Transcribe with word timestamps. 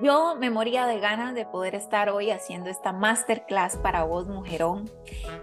Yo 0.00 0.36
me 0.36 0.48
moría 0.48 0.86
de 0.86 1.00
ganas 1.00 1.34
de 1.34 1.44
poder 1.44 1.74
estar 1.74 2.08
hoy 2.08 2.30
haciendo 2.30 2.70
esta 2.70 2.92
masterclass 2.94 3.76
para 3.76 4.04
vos, 4.04 4.26
mujerón, 4.26 4.90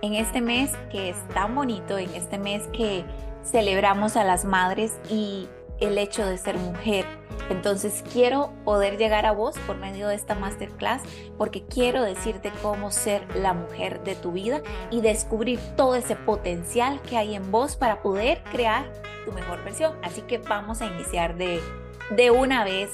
en 0.02 0.16
este 0.16 0.42
mes 0.42 0.72
que 0.92 1.10
es 1.10 1.28
tan 1.30 1.54
bonito, 1.54 2.00
en 2.00 2.10
este 2.16 2.40
mes 2.40 2.66
que 2.74 3.06
celebramos 3.44 4.16
a 4.16 4.24
las 4.24 4.46
madres 4.46 5.00
y 5.08 5.48
el 5.80 6.00
hecho 6.00 6.26
de 6.26 6.40
ser 6.40 6.58
mujer. 6.58 7.06
Entonces 7.52 8.04
quiero 8.12 8.52
poder 8.66 8.98
llegar 8.98 9.28
a 9.28 9.34
vos 9.34 9.56
por 9.68 9.78
medio 9.78 10.08
de 10.08 10.16
esta 10.16 10.34
masterclass 10.34 11.04
porque 11.38 11.66
quiero 11.66 12.04
decirte 12.04 12.52
cómo 12.64 12.90
ser 12.90 13.24
la 13.36 13.54
mujer 13.54 14.04
de 14.04 14.16
tu 14.16 14.32
vida 14.32 14.62
y 14.90 15.02
descubrir 15.02 15.60
todo 15.76 15.96
ese 15.96 16.16
potencial 16.16 17.02
que 17.04 17.18
hay 17.18 17.36
en 17.36 17.52
vos 17.52 17.76
para 17.76 18.02
poder 18.02 18.44
crear 18.52 18.92
tu 19.26 19.32
mejor 19.32 19.64
versión. 19.64 19.94
Así 20.04 20.22
que 20.24 20.40
vamos 20.40 20.82
a 20.82 20.88
iniciar 20.88 21.38
de, 21.38 21.62
de 22.10 22.32
una 22.32 22.64
vez. 22.64 22.90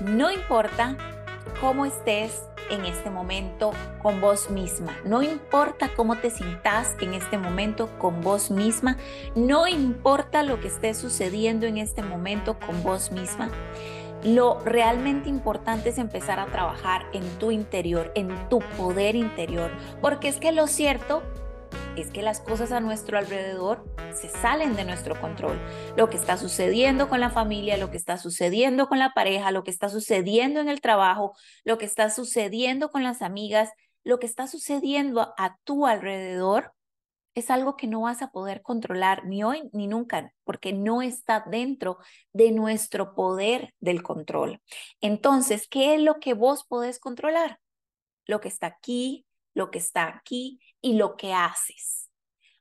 No 0.00 0.30
importa 0.30 0.94
cómo 1.58 1.86
estés 1.86 2.42
en 2.70 2.84
este 2.84 3.08
momento 3.08 3.72
con 4.02 4.20
vos 4.20 4.50
misma. 4.50 4.94
No 5.04 5.22
importa 5.22 5.90
cómo 5.96 6.16
te 6.16 6.28
sintas 6.28 6.94
en 7.00 7.14
este 7.14 7.38
momento 7.38 7.88
con 7.98 8.20
vos 8.20 8.50
misma. 8.50 8.98
No 9.34 9.66
importa 9.66 10.42
lo 10.42 10.60
que 10.60 10.68
esté 10.68 10.92
sucediendo 10.92 11.64
en 11.64 11.78
este 11.78 12.02
momento 12.02 12.58
con 12.58 12.82
vos 12.82 13.10
misma. 13.10 13.48
Lo 14.22 14.60
realmente 14.60 15.30
importante 15.30 15.90
es 15.90 15.98
empezar 15.98 16.40
a 16.40 16.46
trabajar 16.46 17.06
en 17.14 17.26
tu 17.38 17.50
interior, 17.50 18.12
en 18.14 18.50
tu 18.50 18.58
poder 18.76 19.16
interior. 19.16 19.70
Porque 20.02 20.28
es 20.28 20.36
que 20.36 20.52
lo 20.52 20.66
cierto 20.66 21.22
es 21.96 22.10
que 22.10 22.22
las 22.22 22.40
cosas 22.40 22.72
a 22.72 22.80
nuestro 22.80 23.18
alrededor 23.18 23.84
se 24.12 24.28
salen 24.28 24.76
de 24.76 24.84
nuestro 24.84 25.20
control. 25.20 25.60
Lo 25.96 26.08
que 26.10 26.16
está 26.16 26.36
sucediendo 26.36 27.08
con 27.08 27.20
la 27.20 27.30
familia, 27.30 27.76
lo 27.76 27.90
que 27.90 27.96
está 27.96 28.18
sucediendo 28.18 28.88
con 28.88 28.98
la 28.98 29.12
pareja, 29.14 29.50
lo 29.50 29.64
que 29.64 29.70
está 29.70 29.88
sucediendo 29.88 30.60
en 30.60 30.68
el 30.68 30.80
trabajo, 30.80 31.34
lo 31.64 31.78
que 31.78 31.86
está 31.86 32.10
sucediendo 32.10 32.90
con 32.90 33.02
las 33.02 33.22
amigas, 33.22 33.70
lo 34.04 34.18
que 34.18 34.26
está 34.26 34.46
sucediendo 34.46 35.34
a 35.38 35.56
tu 35.64 35.86
alrededor, 35.86 36.72
es 37.36 37.50
algo 37.50 37.76
que 37.76 37.86
no 37.86 38.00
vas 38.00 38.22
a 38.22 38.30
poder 38.30 38.62
controlar 38.62 39.26
ni 39.26 39.44
hoy 39.44 39.68
ni 39.72 39.86
nunca, 39.88 40.32
porque 40.44 40.72
no 40.72 41.02
está 41.02 41.44
dentro 41.46 41.98
de 42.32 42.50
nuestro 42.50 43.14
poder 43.14 43.74
del 43.78 44.02
control. 44.02 44.62
Entonces, 45.02 45.68
¿qué 45.68 45.94
es 45.94 46.00
lo 46.00 46.18
que 46.18 46.32
vos 46.32 46.64
podés 46.64 46.98
controlar? 46.98 47.60
Lo 48.24 48.40
que 48.40 48.48
está 48.48 48.68
aquí, 48.68 49.25
lo 49.56 49.70
que 49.70 49.78
está 49.78 50.06
aquí 50.06 50.60
y 50.82 50.94
lo 50.98 51.16
que 51.16 51.32
haces. 51.32 52.10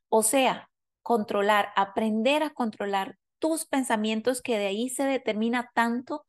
O 0.08 0.24
sea, 0.24 0.70
controlar, 1.02 1.74
aprender 1.76 2.42
a 2.42 2.52
controlar 2.52 3.18
tus 3.38 3.66
pensamientos 3.66 4.42
que 4.42 4.58
de 4.58 4.68
ahí 4.68 4.90
se 4.90 5.04
determina 5.04 5.70
tanto, 5.76 6.26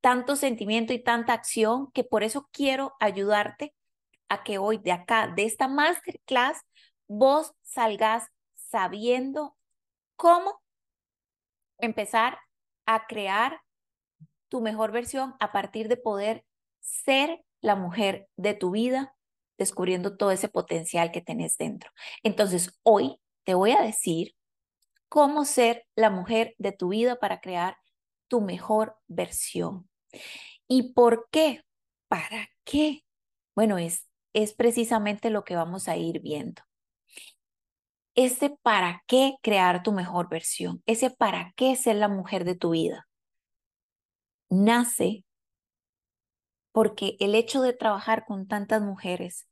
tanto 0.00 0.36
sentimiento 0.36 0.92
y 0.92 1.02
tanta 1.02 1.32
acción 1.32 1.90
que 1.90 2.04
por 2.04 2.22
eso 2.22 2.48
quiero 2.52 2.94
ayudarte 3.00 3.74
a 4.28 4.44
que 4.44 4.58
hoy 4.58 4.78
de 4.78 4.92
acá, 4.92 5.26
de 5.26 5.44
esta 5.44 5.66
masterclass, 5.66 6.62
vos 7.08 7.52
salgas 7.62 8.28
sabiendo 8.54 9.56
cómo 10.14 10.62
empezar 11.78 12.38
a 12.86 13.08
crear 13.08 13.60
tu 14.48 14.60
mejor 14.60 14.92
versión 14.92 15.34
a 15.40 15.50
partir 15.50 15.88
de 15.88 15.96
poder 15.96 16.44
ser 16.78 17.44
la 17.60 17.74
mujer 17.74 18.28
de 18.36 18.54
tu 18.54 18.70
vida, 18.70 19.16
descubriendo 19.58 20.16
todo 20.16 20.30
ese 20.30 20.48
potencial 20.48 21.12
que 21.12 21.20
tenés 21.20 21.56
dentro. 21.56 21.90
Entonces, 22.22 22.78
hoy 22.82 23.20
te 23.44 23.54
voy 23.54 23.72
a 23.72 23.82
decir 23.82 24.34
cómo 25.08 25.44
ser 25.44 25.86
la 25.94 26.10
mujer 26.10 26.54
de 26.58 26.72
tu 26.72 26.88
vida 26.88 27.16
para 27.16 27.40
crear 27.40 27.76
tu 28.28 28.40
mejor 28.40 28.96
versión. 29.06 29.88
¿Y 30.66 30.92
por 30.92 31.28
qué? 31.30 31.62
¿Para 32.08 32.48
qué? 32.64 33.04
Bueno, 33.54 33.78
es, 33.78 34.08
es 34.32 34.54
precisamente 34.54 35.30
lo 35.30 35.44
que 35.44 35.56
vamos 35.56 35.88
a 35.88 35.96
ir 35.96 36.20
viendo. 36.20 36.62
Ese 38.16 38.56
para 38.62 39.02
qué 39.06 39.34
crear 39.42 39.82
tu 39.82 39.92
mejor 39.92 40.28
versión, 40.28 40.82
ese 40.86 41.10
para 41.10 41.52
qué 41.56 41.74
ser 41.76 41.96
la 41.96 42.08
mujer 42.08 42.44
de 42.44 42.54
tu 42.54 42.70
vida, 42.70 43.08
nace 44.50 45.23
porque 46.74 47.16
el 47.20 47.36
hecho 47.36 47.62
de 47.62 47.72
trabajar 47.72 48.24
con 48.26 48.48
tantas 48.48 48.82
mujeres 48.82 49.46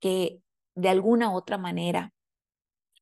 que 0.00 0.42
de 0.74 0.88
alguna 0.88 1.30
u 1.30 1.36
otra 1.36 1.58
manera 1.58 2.12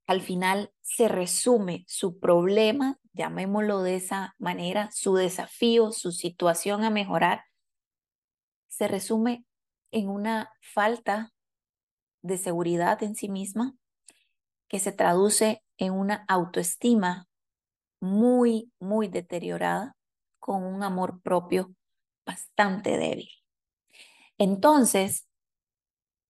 al 0.07 0.21
final 0.21 0.71
se 0.83 1.09
resume 1.09 1.85
su 1.89 2.19
problema, 2.19 2.99
llamémoslo 3.15 3.81
de 3.81 3.97
esa 3.97 4.35
manera, 4.39 4.91
su 4.93 5.15
desafío, 5.15 5.93
su 5.93 6.13
situación 6.13 6.85
a 6.85 6.91
mejorar, 6.91 7.45
se 8.69 8.87
resume 8.87 9.47
en 9.93 10.11
una 10.11 10.53
falta 10.61 11.33
de 12.21 12.37
seguridad 12.37 13.03
en 13.03 13.15
sí 13.15 13.31
misma 13.31 13.75
que 14.69 14.79
se 14.79 14.93
traduce 14.93 15.63
en 15.79 15.95
una 15.95 16.27
autoestima 16.29 17.29
muy, 17.99 18.71
muy 18.79 19.09
deteriorada, 19.09 19.97
con 20.39 20.65
un 20.65 20.83
amor 20.83 21.23
propio 21.23 21.75
bastante 22.29 22.99
débil. 22.99 23.31
Entonces, 24.37 25.27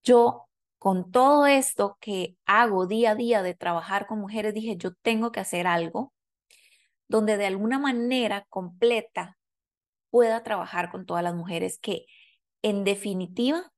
yo 0.04 0.48
con 0.78 1.10
todo 1.10 1.46
esto 1.46 1.98
que 2.00 2.36
hago 2.46 2.86
día 2.86 3.10
a 3.10 3.14
día 3.16 3.42
de 3.42 3.54
trabajar 3.54 4.06
con 4.06 4.20
mujeres, 4.20 4.54
dije, 4.54 4.76
yo 4.76 4.94
tengo 5.02 5.32
que 5.32 5.40
hacer 5.40 5.66
algo 5.66 6.14
donde 7.08 7.36
de 7.36 7.46
alguna 7.46 7.80
manera 7.80 8.46
completa 8.48 9.38
pueda 10.10 10.44
trabajar 10.44 10.90
con 10.90 11.04
todas 11.04 11.24
las 11.24 11.34
mujeres 11.34 11.80
que 11.80 12.06
en 12.62 12.84
definitiva 12.84 13.72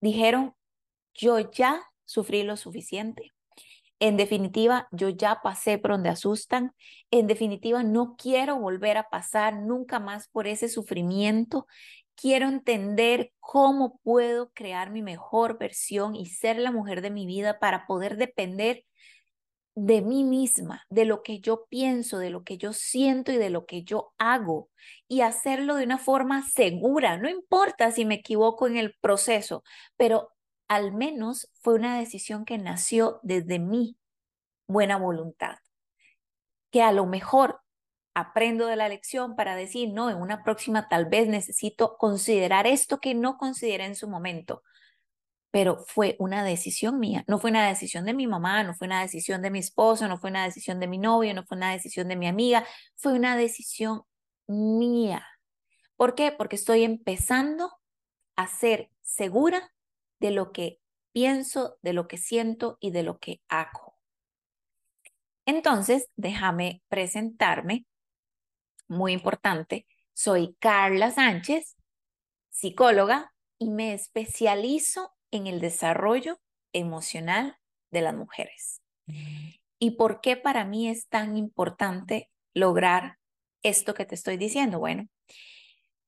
dijeron, 0.00 0.54
yo 1.14 1.38
ya 1.50 1.82
sufrí 2.04 2.42
lo 2.42 2.56
suficiente. 2.58 3.32
En 4.00 4.16
definitiva, 4.16 4.88
yo 4.92 5.08
ya 5.08 5.40
pasé 5.42 5.78
por 5.78 5.92
donde 5.92 6.08
asustan. 6.08 6.72
En 7.10 7.26
definitiva, 7.26 7.82
no 7.82 8.16
quiero 8.16 8.58
volver 8.58 8.96
a 8.96 9.08
pasar 9.08 9.56
nunca 9.60 9.98
más 9.98 10.28
por 10.28 10.46
ese 10.46 10.68
sufrimiento 10.68 11.66
quiero 12.20 12.48
entender 12.48 13.32
cómo 13.38 14.00
puedo 14.02 14.50
crear 14.52 14.90
mi 14.90 15.02
mejor 15.02 15.58
versión 15.58 16.16
y 16.16 16.26
ser 16.26 16.58
la 16.58 16.72
mujer 16.72 17.00
de 17.00 17.10
mi 17.10 17.26
vida 17.26 17.58
para 17.60 17.86
poder 17.86 18.16
depender 18.16 18.84
de 19.76 20.02
mí 20.02 20.24
misma, 20.24 20.84
de 20.90 21.04
lo 21.04 21.22
que 21.22 21.38
yo 21.38 21.66
pienso, 21.68 22.18
de 22.18 22.30
lo 22.30 22.42
que 22.42 22.58
yo 22.58 22.72
siento 22.72 23.30
y 23.30 23.36
de 23.36 23.50
lo 23.50 23.64
que 23.64 23.84
yo 23.84 24.12
hago 24.18 24.68
y 25.06 25.20
hacerlo 25.20 25.76
de 25.76 25.84
una 25.84 25.98
forma 25.98 26.42
segura. 26.42 27.16
No 27.18 27.28
importa 27.28 27.92
si 27.92 28.04
me 28.04 28.16
equivoco 28.16 28.66
en 28.66 28.76
el 28.76 28.94
proceso, 29.00 29.62
pero 29.96 30.30
al 30.68 30.92
menos 30.92 31.50
fue 31.60 31.74
una 31.74 31.98
decisión 31.98 32.44
que 32.44 32.58
nació 32.58 33.20
desde 33.22 33.58
mi 33.58 33.96
buena 34.66 34.98
voluntad, 34.98 35.56
que 36.70 36.82
a 36.82 36.92
lo 36.92 37.06
mejor 37.06 37.60
aprendo 38.14 38.66
de 38.66 38.76
la 38.76 38.88
lección 38.88 39.36
para 39.36 39.56
decir, 39.56 39.92
no, 39.92 40.10
en 40.10 40.18
una 40.18 40.42
próxima 40.44 40.88
tal 40.88 41.06
vez 41.06 41.28
necesito 41.28 41.96
considerar 41.96 42.66
esto 42.66 42.98
que 42.98 43.14
no 43.14 43.38
consideré 43.38 43.86
en 43.86 43.94
su 43.94 44.08
momento. 44.08 44.62
Pero 45.50 45.84
fue 45.86 46.16
una 46.18 46.44
decisión 46.44 46.98
mía, 46.98 47.24
no 47.26 47.38
fue 47.38 47.50
una 47.50 47.66
decisión 47.66 48.04
de 48.04 48.12
mi 48.12 48.26
mamá, 48.26 48.62
no 48.64 48.74
fue 48.74 48.86
una 48.86 49.00
decisión 49.00 49.40
de 49.40 49.50
mi 49.50 49.60
esposo, 49.60 50.06
no 50.06 50.18
fue 50.18 50.30
una 50.30 50.44
decisión 50.44 50.78
de 50.80 50.88
mi 50.88 50.98
novio, 50.98 51.32
no 51.32 51.44
fue 51.44 51.56
una 51.56 51.72
decisión 51.72 52.08
de 52.08 52.16
mi 52.16 52.26
amiga, 52.26 52.66
fue 52.96 53.14
una 53.14 53.36
decisión 53.36 54.02
mía. 54.46 55.26
¿Por 55.96 56.14
qué? 56.14 56.32
Porque 56.32 56.56
estoy 56.56 56.84
empezando 56.84 57.72
a 58.36 58.46
ser 58.46 58.90
segura 59.00 59.72
de 60.20 60.30
lo 60.30 60.52
que 60.52 60.80
pienso, 61.12 61.78
de 61.82 61.92
lo 61.92 62.08
que 62.08 62.18
siento 62.18 62.78
y 62.80 62.90
de 62.90 63.02
lo 63.02 63.18
que 63.18 63.40
hago. 63.48 63.98
Entonces, 65.46 66.08
déjame 66.16 66.82
presentarme 66.88 67.86
muy 68.88 69.12
importante, 69.12 69.86
soy 70.12 70.56
Carla 70.58 71.10
Sánchez, 71.10 71.76
psicóloga, 72.50 73.32
y 73.58 73.70
me 73.70 73.92
especializo 73.92 75.12
en 75.30 75.46
el 75.46 75.60
desarrollo 75.60 76.38
emocional 76.72 77.56
de 77.90 78.02
las 78.02 78.14
mujeres. 78.14 78.82
¿Y 79.78 79.92
por 79.92 80.20
qué 80.20 80.36
para 80.36 80.64
mí 80.64 80.88
es 80.88 81.08
tan 81.08 81.36
importante 81.36 82.30
lograr 82.54 83.18
esto 83.62 83.94
que 83.94 84.04
te 84.04 84.14
estoy 84.14 84.36
diciendo? 84.36 84.78
Bueno, 84.78 85.08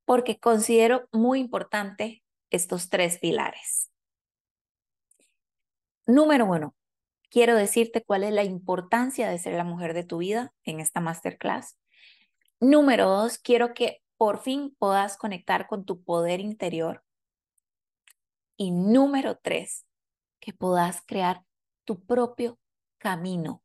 porque 0.05 0.39
considero 0.39 1.09
muy 1.13 1.41
importante 1.41 2.23
estos 2.51 2.89
tres 2.89 3.19
pilares. 3.19 3.91
Número 6.11 6.45
uno, 6.45 6.75
quiero 7.31 7.55
decirte 7.55 8.03
cuál 8.03 8.25
es 8.25 8.33
la 8.33 8.43
importancia 8.43 9.31
de 9.31 9.39
ser 9.39 9.55
la 9.55 9.62
mujer 9.62 9.95
de 9.95 10.03
tu 10.03 10.19
vida 10.19 10.53
en 10.65 10.81
esta 10.81 11.01
masterclass. 11.01 11.79
Número 12.59 13.09
dos, 13.09 13.39
quiero 13.39 13.75
que 13.75 14.03
por 14.17 14.41
fin 14.41 14.75
puedas 14.77 15.17
conectar 15.17 15.69
con 15.69 15.85
tu 15.85 16.03
poder 16.03 16.41
interior. 16.41 17.05
Y 18.57 18.73
número 18.73 19.39
tres, 19.41 19.87
que 20.41 20.53
puedas 20.53 21.01
crear 21.07 21.45
tu 21.85 22.05
propio 22.05 22.59
camino. 22.99 23.63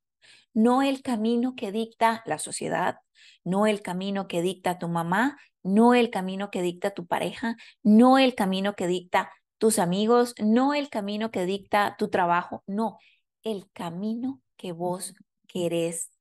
no 0.53 0.83
el 0.83 1.01
camino 1.01 1.55
que 1.55 1.71
dicta 1.71 2.21
la 2.27 2.37
sociedad, 2.37 2.99
no 3.43 3.65
el 3.65 3.81
camino 3.81 4.27
que 4.27 4.43
dicta 4.43 4.77
tu 4.77 4.87
mamá, 4.87 5.39
no 5.63 5.95
el 5.95 6.11
camino 6.11 6.51
que 6.51 6.61
dicta 6.61 6.91
tu 6.91 7.07
pareja, 7.07 7.57
no 7.81 8.19
el 8.19 8.35
camino 8.35 8.75
que 8.75 8.85
dicta 8.85 9.31
tus 9.57 9.79
amigos, 9.79 10.35
no 10.39 10.73
el 10.73 10.89
camino 10.89 11.31
que 11.31 11.45
dicta 11.45 11.95
tu 11.97 12.09
trabajo, 12.09 12.63
no, 12.67 12.99
el 13.43 13.69
camino 13.71 14.41
que 14.57 14.71
vos 14.71 15.13
querés 15.47 16.11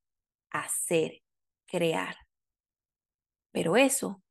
hacer, 0.50 1.22
crear. 1.66 2.16
Pero 3.50 3.76
eso 3.76 4.22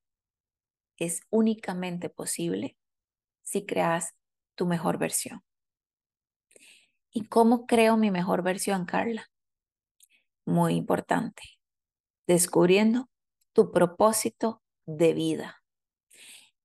es 0.97 1.21
únicamente 1.29 2.09
posible 2.09 2.77
si 3.41 3.65
creas 3.65 4.13
tu 4.55 4.65
mejor 4.65 4.97
versión. 4.97 5.43
¿Y 7.11 7.25
cómo 7.27 7.67
creo 7.67 7.97
mi 7.97 8.11
mejor 8.11 8.41
versión, 8.41 8.85
Carla? 8.85 9.29
Muy 10.45 10.75
importante. 10.75 11.43
Descubriendo 12.27 13.09
tu 13.53 13.71
propósito 13.71 14.61
de 14.85 15.13
vida. 15.13 15.62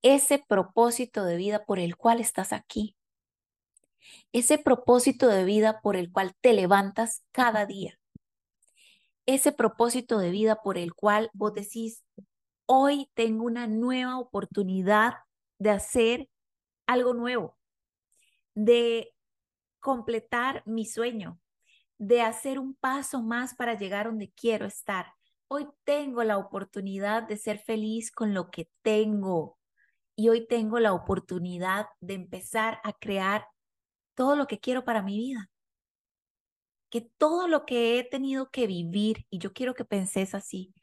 Ese 0.02 0.44
propósito 0.46 1.24
de 1.24 1.36
vida 1.36 1.64
por 1.64 1.80
el 1.80 1.96
cual 1.96 2.20
estás 2.20 2.52
aquí. 2.52 2.94
Ese 4.32 4.58
propósito 4.58 5.28
de 5.28 5.44
vida 5.44 5.80
por 5.80 5.96
el 5.96 6.12
cual 6.12 6.34
te 6.40 6.52
levantas 6.52 7.24
cada 7.32 7.66
día. 7.66 7.98
Ese 9.26 9.52
propósito 9.52 10.18
de 10.18 10.30
vida 10.30 10.62
por 10.62 10.78
el 10.78 10.94
cual 10.94 11.30
vos 11.34 11.52
decís, 11.52 12.04
hoy 12.66 13.10
tengo 13.14 13.44
una 13.44 13.66
nueva 13.66 14.18
oportunidad 14.18 15.14
de 15.58 15.70
hacer 15.70 16.30
algo 16.86 17.12
nuevo, 17.12 17.58
de 18.54 19.12
completar 19.80 20.62
mi 20.64 20.86
sueño, 20.86 21.40
de 21.98 22.22
hacer 22.22 22.58
un 22.58 22.74
paso 22.74 23.20
más 23.20 23.54
para 23.54 23.74
llegar 23.74 24.06
donde 24.06 24.30
quiero 24.30 24.64
estar. 24.64 25.12
Hoy 25.48 25.66
tengo 25.84 26.22
la 26.22 26.38
oportunidad 26.38 27.24
de 27.24 27.36
ser 27.36 27.58
feliz 27.58 28.12
con 28.12 28.32
lo 28.32 28.50
que 28.50 28.70
tengo 28.82 29.57
y 30.18 30.30
hoy 30.30 30.44
tengo 30.48 30.80
la 30.80 30.94
oportunidad 30.94 31.86
de 32.00 32.14
empezar 32.14 32.80
a 32.82 32.92
crear 32.92 33.46
todo 34.16 34.34
lo 34.34 34.48
que 34.48 34.58
quiero 34.58 34.84
para 34.84 35.00
mi 35.00 35.16
vida. 35.16 35.48
Que 36.90 37.02
todo 37.02 37.46
lo 37.46 37.64
que 37.64 38.00
he 38.00 38.04
tenido 38.04 38.50
que 38.50 38.66
vivir, 38.66 39.26
y 39.30 39.38
yo 39.38 39.52
quiero 39.52 39.74
que 39.74 39.84
penses 39.84 40.34
así, 40.34 40.74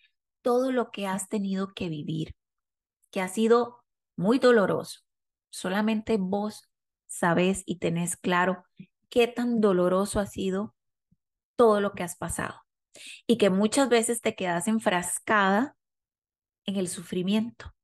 todo 0.42 0.72
lo 0.72 0.90
que 0.90 1.06
has 1.06 1.28
tenido 1.28 1.74
que 1.74 1.90
vivir, 1.90 2.34
que 3.12 3.20
ha 3.20 3.28
sido 3.28 3.84
muy 4.16 4.40
doloroso, 4.40 5.02
solamente 5.50 6.16
vos 6.18 6.70
sabes 7.06 7.62
y 7.66 7.80
tenés 7.80 8.16
claro 8.16 8.64
qué 9.10 9.28
tan 9.28 9.60
doloroso 9.60 10.22
ha 10.22 10.28
sido 10.28 10.74
todo 11.58 11.82
lo 11.82 11.92
que 11.92 12.04
has 12.04 12.16
pasado 12.16 12.62
y 13.28 13.38
que 13.38 13.50
muchas 13.50 13.90
veces 13.90 14.22
te 14.22 14.34
quedas 14.34 14.70
enfrascada 14.70 15.76
en 16.64 16.78
el 16.78 16.88
sufrimiento. 16.88 17.75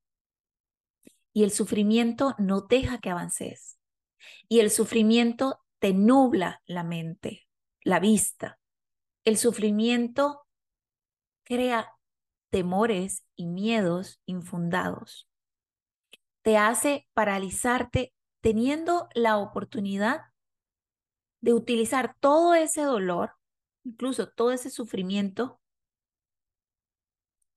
Y 1.33 1.43
el 1.43 1.51
sufrimiento 1.51 2.35
no 2.37 2.61
deja 2.61 2.99
que 2.99 3.09
avances. 3.09 3.77
Y 4.47 4.59
el 4.59 4.69
sufrimiento 4.69 5.61
te 5.79 5.93
nubla 5.93 6.61
la 6.65 6.83
mente, 6.83 7.47
la 7.83 7.99
vista. 7.99 8.59
El 9.23 9.37
sufrimiento 9.37 10.45
crea 11.43 11.91
temores 12.49 13.25
y 13.35 13.47
miedos 13.47 14.21
infundados. 14.25 15.29
Te 16.41 16.57
hace 16.57 17.07
paralizarte 17.13 18.13
teniendo 18.41 19.07
la 19.13 19.37
oportunidad 19.37 20.21
de 21.39 21.53
utilizar 21.53 22.15
todo 22.19 22.55
ese 22.55 22.81
dolor 22.81 23.31
incluso 23.83 24.29
todo 24.29 24.51
ese 24.51 24.69
sufrimiento 24.69 25.59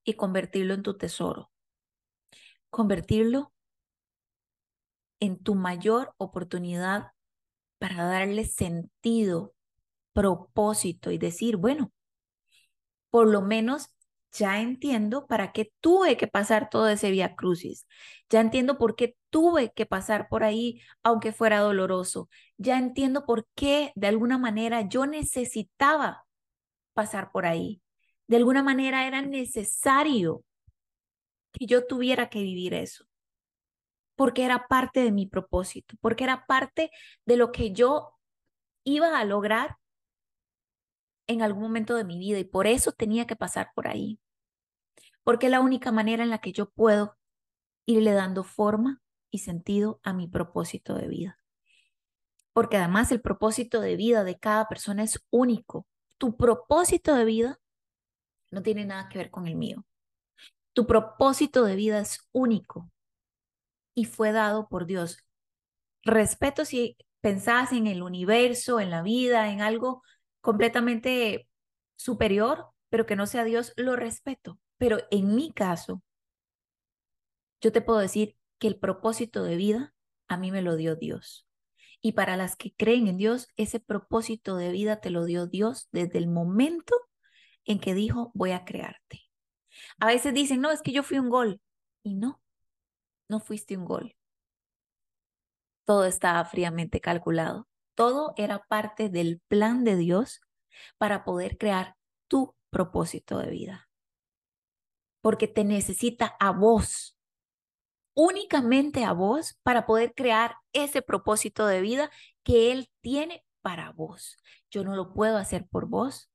y 0.03 0.13
convertirlo 0.13 0.73
en 0.73 0.83
tu 0.83 0.97
tesoro. 0.97 1.51
Convertirlo 2.69 3.53
en 5.19 5.37
tu 5.41 5.55
mayor 5.55 6.13
oportunidad 6.17 7.11
para 7.79 8.05
darle 8.05 8.45
sentido, 8.45 9.53
propósito 10.13 11.11
y 11.11 11.17
decir, 11.19 11.57
bueno, 11.57 11.91
por 13.09 13.27
lo 13.27 13.41
menos 13.41 13.89
ya 14.31 14.59
entiendo 14.61 15.27
para 15.27 15.51
qué 15.53 15.71
tuve 15.79 16.17
que 16.17 16.27
pasar 16.27 16.69
todo 16.69 16.89
ese 16.89 17.09
vía 17.11 17.35
crucis. 17.35 17.87
Ya 18.29 18.41
entiendo 18.41 18.77
por 18.77 18.95
qué 18.95 19.15
tuve 19.29 19.71
que 19.73 19.85
pasar 19.85 20.27
por 20.29 20.43
ahí, 20.43 20.81
aunque 21.03 21.31
fuera 21.31 21.59
doloroso. 21.59 22.29
Ya 22.57 22.77
entiendo 22.77 23.25
por 23.25 23.47
qué 23.55 23.91
de 23.95 24.07
alguna 24.07 24.37
manera 24.37 24.81
yo 24.89 25.05
necesitaba 25.05 26.25
pasar 26.93 27.31
por 27.31 27.45
ahí. 27.45 27.81
De 28.27 28.37
alguna 28.37 28.63
manera 28.63 29.07
era 29.07 29.21
necesario 29.21 30.43
que 31.53 31.65
yo 31.65 31.85
tuviera 31.87 32.29
que 32.29 32.41
vivir 32.43 32.73
eso. 32.75 33.05
Porque 34.15 34.45
era 34.45 34.67
parte 34.67 35.01
de 35.01 35.11
mi 35.11 35.27
propósito, 35.27 35.95
porque 36.01 36.23
era 36.23 36.45
parte 36.45 36.91
de 37.25 37.37
lo 37.37 37.51
que 37.51 37.73
yo 37.73 38.13
iba 38.83 39.19
a 39.19 39.25
lograr 39.25 39.77
en 41.27 41.41
algún 41.41 41.63
momento 41.63 41.95
de 41.95 42.03
mi 42.03 42.19
vida 42.19 42.39
y 42.39 42.45
por 42.45 42.67
eso 42.67 42.91
tenía 42.91 43.25
que 43.27 43.35
pasar 43.35 43.71
por 43.75 43.87
ahí 43.87 44.19
porque 45.25 45.47
es 45.47 45.51
la 45.51 45.59
única 45.59 45.91
manera 45.91 46.23
en 46.23 46.29
la 46.29 46.37
que 46.37 46.53
yo 46.53 46.69
puedo 46.69 47.17
irle 47.85 48.13
dando 48.13 48.43
forma 48.43 49.01
y 49.31 49.39
sentido 49.39 49.99
a 50.03 50.13
mi 50.13 50.27
propósito 50.27 50.93
de 50.93 51.07
vida. 51.07 51.39
Porque 52.53 52.77
además 52.77 53.11
el 53.11 53.21
propósito 53.21 53.81
de 53.81 53.95
vida 53.95 54.23
de 54.23 54.37
cada 54.37 54.67
persona 54.67 55.03
es 55.03 55.25
único. 55.31 55.87
Tu 56.19 56.37
propósito 56.37 57.15
de 57.15 57.25
vida 57.25 57.59
no 58.51 58.61
tiene 58.61 58.85
nada 58.85 59.09
que 59.09 59.17
ver 59.17 59.31
con 59.31 59.47
el 59.47 59.55
mío. 59.55 59.83
Tu 60.73 60.85
propósito 60.85 61.65
de 61.65 61.75
vida 61.75 61.99
es 61.99 62.29
único 62.31 62.91
y 63.95 64.05
fue 64.05 64.31
dado 64.31 64.67
por 64.67 64.85
Dios. 64.85 65.17
Respeto 66.03 66.65
si 66.65 66.97
pensás 67.21 67.71
en 67.71 67.87
el 67.87 68.03
universo, 68.03 68.79
en 68.79 68.91
la 68.91 69.01
vida, 69.01 69.51
en 69.51 69.61
algo 69.61 70.03
completamente 70.41 71.47
superior, 71.95 72.67
pero 72.89 73.07
que 73.07 73.15
no 73.15 73.25
sea 73.25 73.43
Dios, 73.45 73.73
lo 73.77 73.95
respeto. 73.95 74.59
Pero 74.77 74.99
en 75.09 75.33
mi 75.33 75.51
caso, 75.51 76.03
yo 77.61 77.71
te 77.71 77.81
puedo 77.81 77.99
decir 77.99 78.35
que 78.59 78.67
el 78.67 78.77
propósito 78.77 79.43
de 79.43 79.55
vida 79.55 79.95
a 80.27 80.37
mí 80.37 80.51
me 80.51 80.61
lo 80.61 80.75
dio 80.75 80.95
Dios. 80.95 81.47
Y 82.01 82.11
para 82.11 82.37
las 82.37 82.55
que 82.55 82.75
creen 82.75 83.07
en 83.07 83.17
Dios, 83.17 83.47
ese 83.55 83.79
propósito 83.79 84.57
de 84.57 84.71
vida 84.71 85.01
te 85.01 85.09
lo 85.09 85.25
dio 85.25 85.47
Dios 85.47 85.87
desde 85.91 86.19
el 86.19 86.27
momento 86.27 86.95
en 87.63 87.79
que 87.79 87.95
dijo, 87.95 88.31
voy 88.35 88.51
a 88.51 88.65
crearte. 88.65 89.23
A 89.99 90.07
veces 90.07 90.33
dicen, 90.33 90.61
no, 90.61 90.71
es 90.71 90.83
que 90.83 90.91
yo 90.91 91.01
fui 91.01 91.17
un 91.17 91.29
gol. 91.29 91.61
Y 92.03 92.13
no, 92.13 92.39
no 93.27 93.39
fuiste 93.39 93.77
un 93.77 93.85
gol. 93.85 94.15
Todo 95.85 96.05
estaba 96.05 96.43
fríamente 96.45 96.99
calculado. 96.99 97.67
Todo 97.95 98.33
era 98.37 98.59
parte 98.67 99.09
del 99.09 99.41
plan 99.47 99.83
de 99.83 99.95
Dios 99.95 100.41
para 100.97 101.23
poder 101.23 101.57
crear 101.57 101.95
tu 102.27 102.55
propósito 102.69 103.37
de 103.37 103.49
vida 103.49 103.89
porque 105.25 105.47
te 105.47 105.63
necesita 105.63 106.35
a 106.39 106.51
vos, 106.51 107.17
únicamente 108.13 109.03
a 109.05 109.11
vos, 109.11 109.57
para 109.63 109.87
poder 109.87 110.13
crear 110.13 110.57
ese 110.71 111.01
propósito 111.01 111.65
de 111.65 111.81
vida 111.81 112.11
que 112.43 112.71
Él 112.71 112.91
tiene 113.01 113.43
para 113.63 113.91
vos. 113.91 114.37
Yo 114.69 114.83
no 114.83 114.95
lo 114.95 115.13
puedo 115.15 115.37
hacer 115.37 115.65
por 115.67 115.87
vos. 115.87 116.29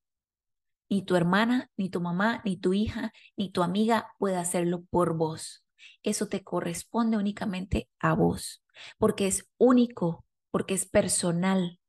Ni 0.88 1.02
tu 1.02 1.14
hermana, 1.14 1.70
ni 1.76 1.88
tu 1.88 2.00
mamá, 2.00 2.42
ni 2.44 2.56
tu 2.56 2.73
hija, 2.73 3.12
ni 3.37 3.52
tu 3.52 3.62
amiga 3.62 4.12
puede 4.18 4.38
hacerlo 4.38 4.82
por 4.90 5.16
vos. 5.16 5.64
Eso 6.02 6.28
te 6.28 6.42
corresponde 6.42 7.16
únicamente 7.16 7.88
a 7.99 8.14
vos, 8.14 8.62
porque 8.99 9.26
es 9.26 9.49
único, 9.58 10.25
porque 10.50 10.75
es 10.75 10.87
personal, 10.87 11.80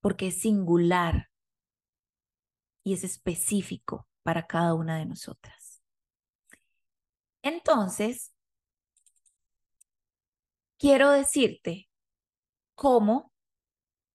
porque 0.00 0.28
es 0.28 0.40
singular 0.40 1.30
y 2.84 2.94
es 2.94 3.04
específico 3.04 4.06
para 4.22 4.46
cada 4.46 4.74
una 4.74 4.98
de 4.98 5.06
nosotras. 5.06 5.82
Entonces, 7.42 8.32
quiero 10.78 11.10
decirte 11.10 11.88
cómo 12.74 13.32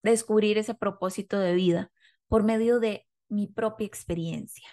descubrir 0.04 0.58
ese 0.58 0.76
propósito 0.76 1.40
de 1.40 1.54
vida 1.54 1.92
por 2.28 2.44
medio 2.44 2.80
de 2.80 3.08
mi 3.28 3.48
propia 3.48 3.88
experiencia. 3.88 4.68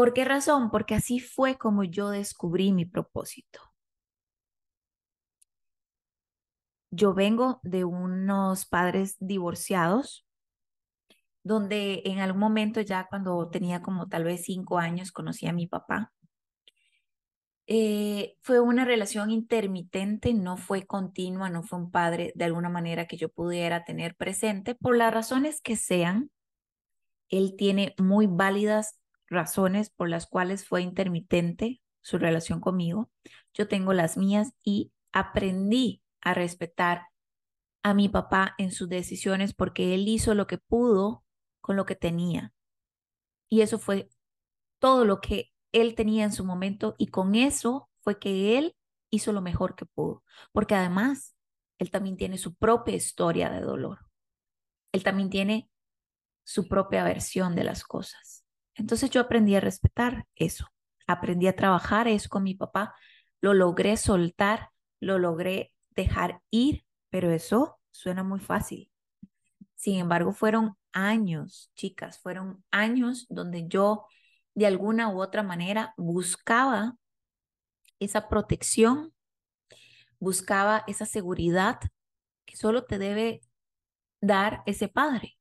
¿Por 0.00 0.14
qué 0.14 0.24
razón? 0.24 0.70
Porque 0.70 0.94
así 0.94 1.20
fue 1.20 1.58
como 1.58 1.84
yo 1.84 2.08
descubrí 2.08 2.72
mi 2.72 2.86
propósito. 2.86 3.60
Yo 6.90 7.12
vengo 7.12 7.60
de 7.64 7.84
unos 7.84 8.64
padres 8.64 9.16
divorciados, 9.20 10.26
donde 11.42 12.00
en 12.06 12.20
algún 12.20 12.40
momento 12.40 12.80
ya 12.80 13.08
cuando 13.10 13.50
tenía 13.50 13.82
como 13.82 14.08
tal 14.08 14.24
vez 14.24 14.44
cinco 14.44 14.78
años 14.78 15.12
conocí 15.12 15.46
a 15.46 15.52
mi 15.52 15.66
papá. 15.66 16.14
Eh, 17.66 18.38
fue 18.40 18.58
una 18.58 18.86
relación 18.86 19.30
intermitente, 19.30 20.32
no 20.32 20.56
fue 20.56 20.86
continua, 20.86 21.50
no 21.50 21.62
fue 21.62 21.78
un 21.78 21.90
padre 21.90 22.32
de 22.34 22.46
alguna 22.46 22.70
manera 22.70 23.04
que 23.04 23.18
yo 23.18 23.28
pudiera 23.28 23.84
tener 23.84 24.16
presente 24.16 24.74
por 24.74 24.96
las 24.96 25.12
razones 25.12 25.60
que 25.60 25.76
sean. 25.76 26.30
Él 27.28 27.54
tiene 27.58 27.94
muy 27.98 28.26
válidas 28.26 28.99
razones 29.30 29.90
por 29.90 30.08
las 30.08 30.26
cuales 30.26 30.66
fue 30.66 30.82
intermitente 30.82 31.80
su 32.02 32.18
relación 32.18 32.60
conmigo. 32.60 33.10
Yo 33.54 33.68
tengo 33.68 33.92
las 33.92 34.16
mías 34.16 34.52
y 34.62 34.92
aprendí 35.12 36.02
a 36.20 36.34
respetar 36.34 37.06
a 37.82 37.94
mi 37.94 38.08
papá 38.08 38.54
en 38.58 38.72
sus 38.72 38.88
decisiones 38.88 39.54
porque 39.54 39.94
él 39.94 40.06
hizo 40.08 40.34
lo 40.34 40.46
que 40.46 40.58
pudo 40.58 41.24
con 41.60 41.76
lo 41.76 41.86
que 41.86 41.96
tenía. 41.96 42.52
Y 43.48 43.62
eso 43.62 43.78
fue 43.78 44.10
todo 44.78 45.04
lo 45.04 45.20
que 45.20 45.52
él 45.72 45.94
tenía 45.94 46.24
en 46.24 46.32
su 46.32 46.44
momento 46.44 46.94
y 46.98 47.08
con 47.08 47.34
eso 47.34 47.88
fue 48.00 48.18
que 48.18 48.58
él 48.58 48.76
hizo 49.10 49.32
lo 49.32 49.40
mejor 49.40 49.74
que 49.74 49.86
pudo. 49.86 50.24
Porque 50.52 50.74
además, 50.74 51.36
él 51.78 51.90
también 51.90 52.16
tiene 52.16 52.38
su 52.38 52.54
propia 52.54 52.94
historia 52.94 53.50
de 53.50 53.60
dolor. 53.60 54.06
Él 54.92 55.02
también 55.02 55.30
tiene 55.30 55.70
su 56.44 56.68
propia 56.68 57.04
versión 57.04 57.54
de 57.54 57.64
las 57.64 57.84
cosas. 57.84 58.39
Entonces 58.74 59.10
yo 59.10 59.20
aprendí 59.20 59.54
a 59.56 59.60
respetar 59.60 60.26
eso. 60.34 60.66
Aprendí 61.06 61.46
a 61.46 61.56
trabajar 61.56 62.08
eso 62.08 62.28
con 62.28 62.42
mi 62.42 62.54
papá. 62.54 62.94
Lo 63.40 63.54
logré 63.54 63.96
soltar, 63.96 64.70
lo 65.00 65.18
logré 65.18 65.72
dejar 65.90 66.40
ir, 66.50 66.84
pero 67.10 67.30
eso 67.30 67.78
suena 67.90 68.22
muy 68.22 68.40
fácil. 68.40 68.90
Sin 69.74 69.98
embargo, 69.98 70.32
fueron 70.32 70.76
años, 70.92 71.70
chicas, 71.74 72.18
fueron 72.18 72.64
años 72.70 73.26
donde 73.28 73.66
yo 73.68 74.06
de 74.54 74.66
alguna 74.66 75.08
u 75.08 75.20
otra 75.20 75.42
manera 75.42 75.94
buscaba 75.96 76.96
esa 77.98 78.28
protección, 78.28 79.12
buscaba 80.18 80.84
esa 80.86 81.06
seguridad 81.06 81.80
que 82.44 82.56
solo 82.56 82.84
te 82.84 82.98
debe 82.98 83.40
dar 84.20 84.62
ese 84.66 84.88
padre. 84.88 85.38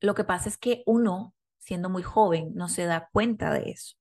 Lo 0.00 0.14
que 0.14 0.24
pasa 0.24 0.48
es 0.48 0.56
que 0.56 0.82
uno, 0.86 1.34
siendo 1.60 1.88
muy 1.88 2.02
joven, 2.02 2.52
no 2.54 2.68
se 2.68 2.84
da 2.84 3.08
cuenta 3.12 3.52
de 3.52 3.70
eso. 3.70 3.96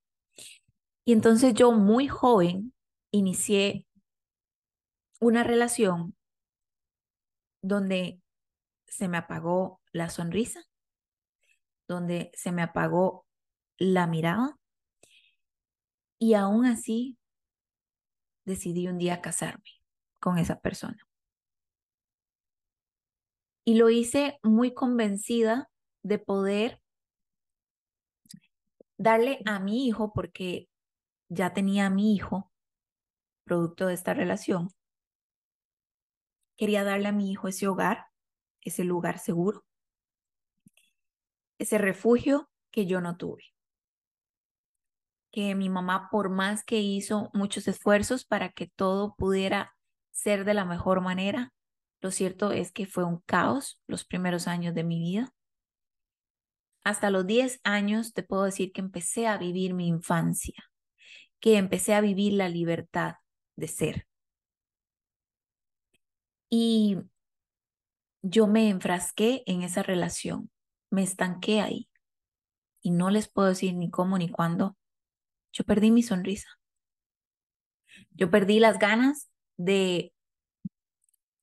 Y 1.06 1.14
entonces 1.14 1.54
yo 1.54 1.72
muy 1.72 2.08
joven 2.08 2.74
inicié 3.12 3.86
una 5.20 5.44
relación 5.44 6.16
donde 7.62 8.22
se 8.88 9.08
me 9.08 9.18
apagó 9.18 9.82
la 9.92 10.10
sonrisa, 10.10 10.62
donde 11.88 12.32
se 12.34 12.52
me 12.52 12.62
apagó 12.62 13.26
la 13.78 14.08
mirada 14.08 14.58
y 16.20 16.34
aún 16.34 16.66
así 16.66 17.18
decidí 18.46 18.88
un 18.88 18.98
día 18.98 19.22
casarme 19.22 19.70
con 20.20 20.38
esa 20.38 20.60
persona. 20.60 20.98
Y 23.66 23.76
lo 23.76 23.90
hice 23.90 24.40
muy 24.42 24.74
convencida 24.74 25.70
de 26.04 26.18
poder 26.18 26.79
darle 29.00 29.42
a 29.46 29.60
mi 29.60 29.88
hijo, 29.88 30.14
porque 30.14 30.70
ya 31.30 31.54
tenía 31.54 31.88
a 31.88 31.90
mi 31.90 32.14
hijo, 32.14 32.52
producto 33.46 33.88
de 33.88 33.94
esta 33.94 34.14
relación, 34.14 34.70
quería 36.58 36.84
darle 36.84 37.08
a 37.08 37.14
mi 37.14 37.32
hijo 37.32 37.48
ese 37.48 37.68
hogar, 37.68 38.08
ese 38.62 38.84
lugar 38.84 39.18
seguro, 39.18 39.66
ese 41.58 41.78
refugio 41.78 42.50
que 42.72 42.86
yo 42.86 43.00
no 43.00 43.18
tuve. 43.18 43.46
Que 45.32 45.56
mi 45.56 45.70
mamá, 45.70 46.10
por 46.12 46.30
más 46.30 46.66
que 46.66 46.80
hizo 46.80 47.30
muchos 47.34 47.68
esfuerzos 47.68 48.26
para 48.26 48.50
que 48.50 48.68
todo 48.68 49.16
pudiera 49.16 49.76
ser 50.12 50.44
de 50.44 50.54
la 50.54 50.66
mejor 50.66 51.02
manera, 51.02 51.54
lo 52.02 52.12
cierto 52.12 52.52
es 52.52 52.72
que 52.72 52.86
fue 52.86 53.06
un 53.06 53.20
caos 53.26 53.82
los 53.88 54.04
primeros 54.04 54.48
años 54.48 54.74
de 54.74 54.84
mi 54.84 55.00
vida. 55.00 55.34
Hasta 56.84 57.10
los 57.10 57.28
10 57.28 57.60
años 57.64 58.14
te 58.14 58.24
puedo 58.24 58.44
decir 58.44 58.72
que 58.72 58.82
empecé 58.82 59.28
a 59.28 59.38
vivir 59.38 59.74
mi 59.74 59.88
infancia, 59.88 60.56
que 61.40 61.58
empecé 61.58 61.94
a 61.94 62.02
vivir 62.02 62.34
la 62.34 62.50
libertad 62.50 63.16
de 63.56 63.68
ser. 63.68 64.08
Y 66.50 66.98
yo 68.22 68.48
me 68.48 68.70
enfrasqué 68.70 69.44
en 69.46 69.64
esa 69.64 69.84
relación, 69.84 70.50
me 70.90 71.04
estanqué 71.04 71.62
ahí. 71.62 71.90
Y 72.82 72.92
no 72.92 73.10
les 73.10 73.30
puedo 73.30 73.50
decir 73.50 73.76
ni 73.76 73.90
cómo 73.90 74.18
ni 74.18 74.30
cuándo. 74.30 74.78
Yo 75.54 75.64
perdí 75.66 75.92
mi 75.92 76.04
sonrisa. 76.04 76.50
Yo 78.12 78.30
perdí 78.30 78.60
las 78.60 78.80
ganas 78.80 79.30
de, 79.58 80.14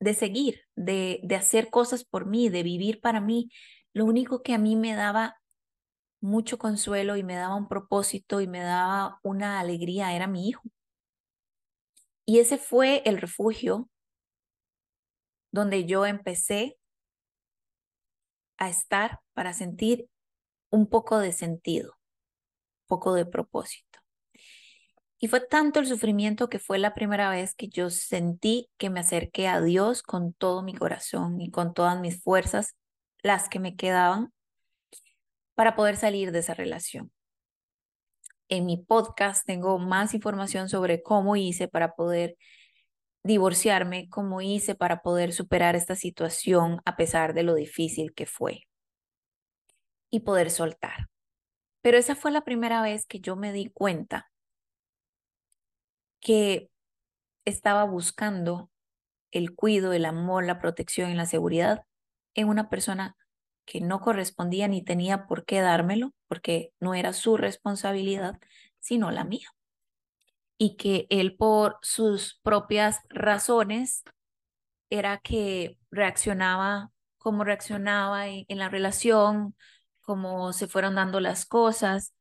de 0.01 0.15
seguir, 0.15 0.63
de, 0.77 1.21
de 1.23 1.37
hacer 1.37 1.71
cosas 1.71 2.05
por 2.05 2.27
mí, 2.27 2.49
de 2.49 2.63
vivir 2.63 3.01
para 3.01 3.21
mí. 3.21 3.51
Lo 3.97 4.05
único 4.05 4.43
que 4.43 4.53
a 4.53 4.59
mí 4.59 4.77
me 4.77 4.95
daba 4.95 5.41
mucho 6.21 6.59
consuelo 6.59 7.17
y 7.17 7.23
me 7.23 7.35
daba 7.35 7.55
un 7.55 7.67
propósito 7.67 8.43
y 8.43 8.47
me 8.47 8.61
daba 8.61 9.21
una 9.23 9.59
alegría 9.59 10.15
era 10.15 10.27
mi 10.27 10.51
hijo. 10.51 10.61
Y 12.27 12.41
ese 12.41 12.59
fue 12.59 13.01
el 13.07 13.17
refugio 13.17 13.89
donde 15.51 15.87
yo 15.87 16.05
empecé 16.05 16.77
a 18.59 18.69
estar 18.69 19.21
para 19.33 19.55
sentir 19.55 20.11
un 20.69 20.89
poco 20.91 21.19
de 21.19 21.33
sentido, 21.33 21.93
un 21.93 22.87
poco 22.89 23.15
de 23.15 23.25
propósito. 23.25 24.01
Y 25.19 25.29
fue 25.29 25.41
tanto 25.41 25.81
el 25.81 25.87
sufrimiento 25.87 26.51
que 26.51 26.59
fue 26.59 26.79
la 26.79 26.93
primera 26.93 27.31
vez 27.31 27.55
que 27.55 27.69
yo 27.69 27.89
sentí 27.89 28.69
que 28.77 28.91
me 28.91 29.01
acerqué 29.01 29.49
a 29.49 29.63
Dios 29.63 30.03
con 30.03 30.35
todo 30.35 30.63
mi 30.63 30.75
corazón 30.75 31.41
y 31.41 31.51
con 31.51 31.73
todas 31.73 31.99
mis 31.99 32.23
fuerzas, 32.23 32.77
las 33.27 33.49
que 33.49 33.59
me 33.59 33.77
quedaban, 33.77 34.33
para 35.55 35.75
poder 35.75 35.97
salir 35.97 36.33
de 36.33 36.39
esa 36.39 36.55
relación. 36.55 37.11
En 38.49 38.67
mi 38.67 38.77
podcast 38.77 39.45
tengo 39.45 39.79
más 39.79 40.15
información 40.15 40.69
sobre 40.69 41.03
cómo 41.03 41.35
hice 41.35 41.67
para 41.67 41.95
poder 41.95 42.37
divorciarme, 43.25 44.09
cómo 44.09 44.41
hice 44.41 44.77
para 44.77 45.03
poder 45.03 45.33
superar 45.33 45.75
esta 45.75 45.97
situación 45.97 46.81
a 46.85 46.97
pesar 46.97 47.35
de 47.35 47.43
lo 47.43 47.55
difícil 47.55 48.15
que 48.15 48.27
fue 48.27 48.61
y 50.11 50.21
poder 50.21 50.51
soltar. 50.51 51.09
Pero 51.81 51.99
esa 51.99 52.15
fue 52.15 52.31
la 52.31 52.45
primera 52.45 52.83
vez 52.83 53.07
que 53.07 53.19
yo 53.19 53.35
me 53.35 53.53
di 53.53 53.71
cuenta 53.71 54.31
que 56.21 56.71
estaba 57.45 57.85
buscando 57.85 58.71
el 59.33 59.55
cuido, 59.57 59.93
el 59.93 60.05
amor, 60.05 60.45
la 60.45 60.61
protección 60.61 61.11
y 61.11 61.15
la 61.15 61.27
seguridad 61.27 61.85
en 62.37 62.49
una 62.49 62.69
persona 62.71 63.17
que 63.65 63.81
no 63.81 64.01
correspondía 64.01 64.69
ni 64.69 64.83
tenía 64.85 65.27
por 65.27 65.45
qué 65.45 65.61
dármelo, 65.61 66.15
porque 66.29 66.73
no 66.79 66.95
era 66.95 67.13
su 67.13 67.37
responsabilidad, 67.37 68.39
sino 68.79 69.11
la 69.11 69.25
mía 69.25 69.49
y 70.59 70.77
que 70.77 71.07
él 71.11 71.37
por 71.37 71.79
sus 71.83 72.41
propias 72.43 73.01
razones 73.11 74.05
era 74.91 75.19
que 75.19 75.79
reaccionaba 75.91 76.93
como 77.19 77.45
reaccionaba 77.45 78.29
en, 78.29 78.59
la 78.59 78.69
relación, 78.69 79.57
cómo 80.01 80.53
se 80.53 80.69
fueron 80.69 80.95
dando 80.95 81.19
las 81.19 81.45
cosas. 81.45 82.15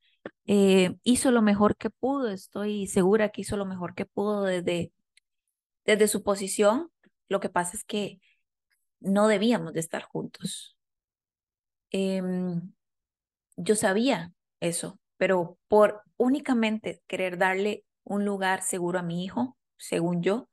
Eh, 0.45 0.95
hizo 1.03 1.29
lo 1.29 1.43
mejor 1.43 1.77
que 1.77 1.91
pudo, 1.91 2.29
estoy 2.29 2.87
segura 2.87 3.29
que 3.29 3.41
hizo 3.41 3.55
lo 3.55 3.65
mejor 3.67 3.93
que 3.93 4.07
pudo 4.07 4.43
desde, 4.43 4.91
desde 5.85 6.07
su 6.07 6.23
posición. 6.23 6.89
Lo 7.29 7.39
que 7.39 7.49
pasa 7.49 7.77
es 7.77 7.83
que 7.83 8.19
no 8.99 9.27
debíamos 9.27 9.73
de 9.73 9.79
estar 9.79 10.03
juntos. 10.03 10.77
Em, 11.91 12.73
yo 13.57 13.75
sabía 13.75 14.33
eso, 14.59 14.99
pero 15.17 15.57
por 15.67 16.03
únicamente 16.17 17.01
querer 17.07 17.37
darle 17.37 17.85
un 18.03 18.25
lugar 18.25 18.61
seguro 18.63 18.99
a 18.99 19.03
mi 19.03 19.23
hijo, 19.23 19.57
según 19.77 20.21
yo, 20.21 20.49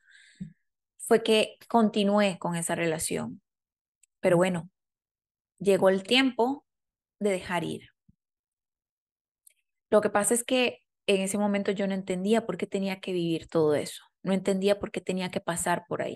fue 0.98 1.22
que 1.22 1.56
continué 1.68 2.38
con 2.38 2.56
esa 2.56 2.74
relación. 2.74 3.42
Pero 4.20 4.36
bueno, 4.36 4.70
llegó 5.58 5.88
el 5.88 6.02
tiempo 6.02 6.64
de 7.18 7.30
dejar 7.30 7.64
ir. 7.64 7.88
Lo 9.90 10.00
que 10.00 10.10
pasa 10.10 10.32
es 10.34 10.44
que 10.44 10.78
en 11.06 11.20
ese 11.20 11.38
momento 11.38 11.72
yo 11.72 11.86
no 11.86 11.94
entendía 11.94 12.46
por 12.46 12.56
qué 12.56 12.66
tenía 12.66 13.00
que 13.00 13.12
vivir 13.12 13.48
todo 13.48 13.74
eso. 13.74 14.04
No 14.22 14.32
entendía 14.32 14.78
por 14.78 14.90
qué 14.90 15.00
tenía 15.00 15.30
que 15.30 15.40
pasar 15.40 15.84
por 15.88 16.02
ahí. 16.02 16.14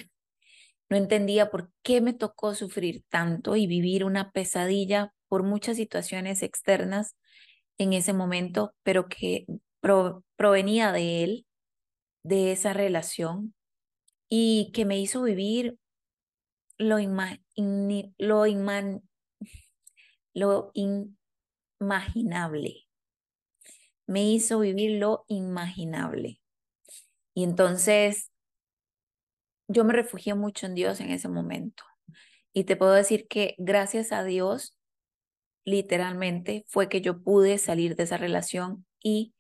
No 0.88 0.96
entendía 0.96 1.50
por 1.50 1.70
qué 1.82 2.00
me 2.00 2.12
tocó 2.12 2.54
sufrir 2.54 3.04
tanto 3.08 3.56
y 3.56 3.66
vivir 3.66 4.04
una 4.04 4.30
pesadilla 4.30 5.12
por 5.28 5.42
muchas 5.42 5.76
situaciones 5.76 6.42
externas 6.42 7.16
en 7.78 7.92
ese 7.92 8.12
momento, 8.12 8.74
pero 8.82 9.08
que 9.08 9.46
provenía 10.36 10.92
de 10.92 11.24
él, 11.24 11.46
de 12.22 12.52
esa 12.52 12.72
relación, 12.72 13.54
y 14.28 14.70
que 14.72 14.84
me 14.84 14.98
hizo 14.98 15.22
vivir 15.22 15.78
lo, 16.78 16.98
lo, 18.18 18.44
lo 20.34 20.70
inimaginable. 21.78 22.86
Me 24.06 24.24
hizo 24.30 24.60
vivir 24.60 25.00
lo 25.00 25.24
inimaginable. 25.28 26.40
Y 27.34 27.44
entonces 27.44 28.30
yo 29.68 29.85
me 29.85 29.92
refugié 29.92 30.35
mucho 30.35 30.66
en 30.66 30.75
Dios 30.75 31.00
en 31.00 31.11
ese 31.11 31.28
momento. 31.28 31.85
Y 32.52 32.64
te 32.64 32.76
puedo 32.76 32.92
decir 32.92 33.28
que 33.28 33.54
gracias 33.58 34.12
a 34.12 34.25
Dios 34.25 34.76
literalmente 35.64 36.64
fue 36.68 36.88
que 36.88 37.00
yo 37.00 37.23
pude 37.23 37.58
salir 37.58 37.96
de 37.96 38.04
esa 38.04 38.16
relación 38.16 38.87
y 39.02 39.35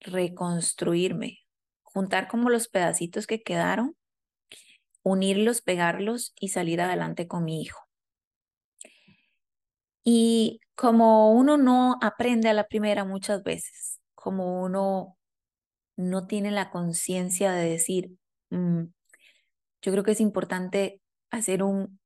reconstruirme, 0.00 1.40
juntar 1.82 2.28
como 2.28 2.48
los 2.48 2.68
pedacitos 2.68 3.26
que 3.26 3.42
quedaron, 3.42 3.96
unirlos, 5.02 5.62
pegarlos 5.62 6.32
y 6.40 6.48
salir 6.48 6.80
adelante 6.80 7.26
con 7.26 7.44
mi 7.44 7.60
hijo. 7.60 7.80
Y 10.04 10.60
como 10.74 11.32
uno 11.32 11.58
no 11.58 11.98
aprende 12.00 12.48
a 12.48 12.54
la 12.54 12.66
primera 12.66 13.04
muchas 13.04 13.42
veces, 13.42 14.00
como 14.14 14.62
uno 14.62 15.18
no 15.96 16.26
tiene 16.26 16.50
la 16.50 16.70
conciencia 16.70 17.52
de 17.52 17.68
decir, 17.68 18.16
mm, 18.50 18.84
yo 19.82 19.92
creo 19.92 20.04
que 20.04 20.12
es 20.12 20.20
importante 20.20 21.00
hacer 21.30 21.62
un, 21.62 21.98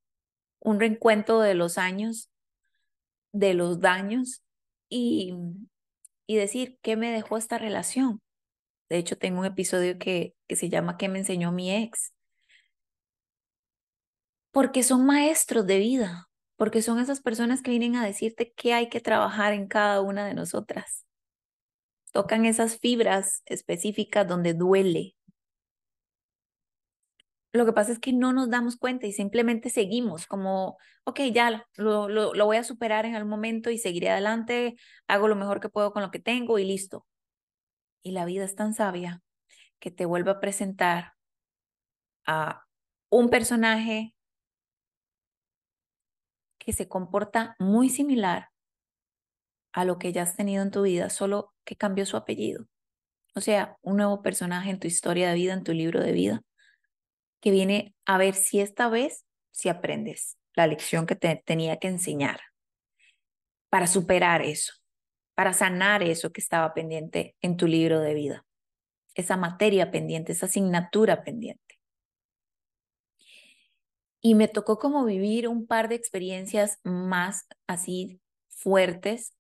un 0.61 0.81
reencuentro 0.81 1.41
de 1.41 1.55
los 1.55 1.79
años, 1.79 2.31
de 3.33 3.55
los 3.55 3.81
daños 3.81 4.43
y, 4.89 5.35
y 6.27 6.37
decir, 6.37 6.79
¿qué 6.83 6.97
me 6.97 7.11
dejó 7.11 7.37
esta 7.37 7.59
relación? 7.59 8.21
De 8.89 8.99
hecho, 8.99 9.17
tengo 9.19 9.41
un 9.41 9.47
episodio 9.47 9.99
que, 9.99 10.35
que 10.47 10.57
se 10.57 10.69
llama 10.69 10.97
¿Qué 10.97 11.09
me 11.09 11.19
enseñó 11.19 11.53
mi 11.53 11.75
ex? 11.75 12.13
Porque 14.51 14.83
son 14.83 15.05
maestros 15.05 15.67
de 15.67 15.79
vida, 15.79 16.29
porque 16.57 16.81
son 16.81 17.01
esas 17.01 17.21
personas 17.21 17.61
que 17.61 17.71
vienen 17.71 17.97
a 17.97 18.05
decirte 18.05 18.53
qué 18.57 18.73
hay 18.73 18.89
que 18.89 19.01
trabajar 19.01 19.53
en 19.53 19.67
cada 19.67 20.01
una 20.01 20.27
de 20.27 20.35
nosotras. 20.35 21.05
Tocan 22.13 22.47
esas 22.47 22.79
fibras 22.79 23.43
específicas 23.47 24.29
donde 24.29 24.55
duele. 24.55 25.17
Lo 27.55 27.65
que 27.65 27.73
pasa 27.73 27.93
es 27.93 28.01
que 28.01 28.13
no 28.13 28.33
nos 28.33 28.51
damos 28.51 28.77
cuenta 28.77 29.07
y 29.07 29.13
simplemente 29.13 29.71
seguimos 29.71 30.27
como, 30.27 30.77
ok, 31.05 31.21
ya 31.33 31.65
lo, 31.77 32.09
lo, 32.09 32.35
lo 32.35 32.47
voy 32.47 32.57
a 32.57 32.65
superar 32.65 33.07
en 33.07 33.15
algún 33.15 33.31
momento 33.31 33.71
y 33.71 33.79
seguiré 33.79 34.11
adelante, 34.11 34.75
hago 35.07 35.29
lo 35.29 35.37
mejor 35.37 35.61
que 35.61 35.69
puedo 35.69 35.93
con 35.93 36.03
lo 36.03 36.11
que 36.11 36.19
tengo 36.19 36.59
y 36.59 36.65
listo. 36.65 37.07
Y 38.03 38.11
la 38.11 38.25
vida 38.25 38.45
es 38.45 38.57
tan 38.57 38.75
sabia 38.75 39.23
que 39.79 39.93
te 39.93 40.05
vuelve 40.05 40.33
a 40.33 40.41
presentar 40.41 41.13
a 42.27 42.65
un 43.09 43.31
personaje 43.31 44.17
que 46.59 46.73
se 46.73 46.89
comporta 46.89 47.55
muy 47.61 47.89
similar 47.89 48.49
a 49.73 49.85
lo 49.85 50.01
que 50.01 50.13
ya 50.13 50.23
has 50.23 50.35
tenido 50.35 50.61
en 50.65 50.73
tu 50.73 50.83
vida, 50.83 51.09
solo 51.09 51.55
que 51.65 51.77
cambió 51.77 52.05
su 52.05 52.17
apellido. 52.17 52.67
O 53.37 53.41
sea, 53.41 53.77
un 53.81 53.99
nuevo 53.99 54.23
personaje 54.23 54.71
en 54.71 54.81
tu 54.81 54.89
historia 54.89 55.29
de 55.29 55.37
vida, 55.37 55.53
en 55.53 55.63
tu 55.63 55.73
libro 55.73 56.01
de 56.01 56.11
vida, 56.11 56.43
que 57.45 57.51
viene 57.51 57.95
a 58.07 58.17
ver 58.17 58.35
si 58.35 58.61
esta 58.61 58.89
vez 58.89 59.27
si 59.51 59.69
aprendes 59.69 60.39
la 60.55 60.67
lección 60.67 61.05
que 61.05 61.15
te 61.15 61.43
tenía 61.45 61.77
que 61.77 61.89
enseñar 61.89 62.41
para 63.69 63.87
superar 63.87 64.41
eso, 64.41 64.73
para 65.35 65.53
sanar 65.53 66.03
eso 66.03 66.33
que 66.33 66.41
estaba 66.41 66.73
pendiente 66.73 67.37
en 67.43 67.59
tu 67.59 67.67
libro 67.67 68.01
de 68.01 68.15
vida, 68.15 68.47
esa 69.15 69.37
materia 69.37 69.91
pendiente, 69.91 70.33
esa 70.33 70.47
asignatura 70.47 71.23
pendiente. 71.23 71.79
Y 74.23 74.35
me 74.35 74.49
tocó 74.49 74.79
como 74.79 75.05
vivir 75.05 75.47
un 75.47 75.67
par 75.67 75.91
de 75.91 75.97
experiencias 75.97 76.79
más 76.83 77.47
así 77.67 78.23
fuertes. 78.49 79.37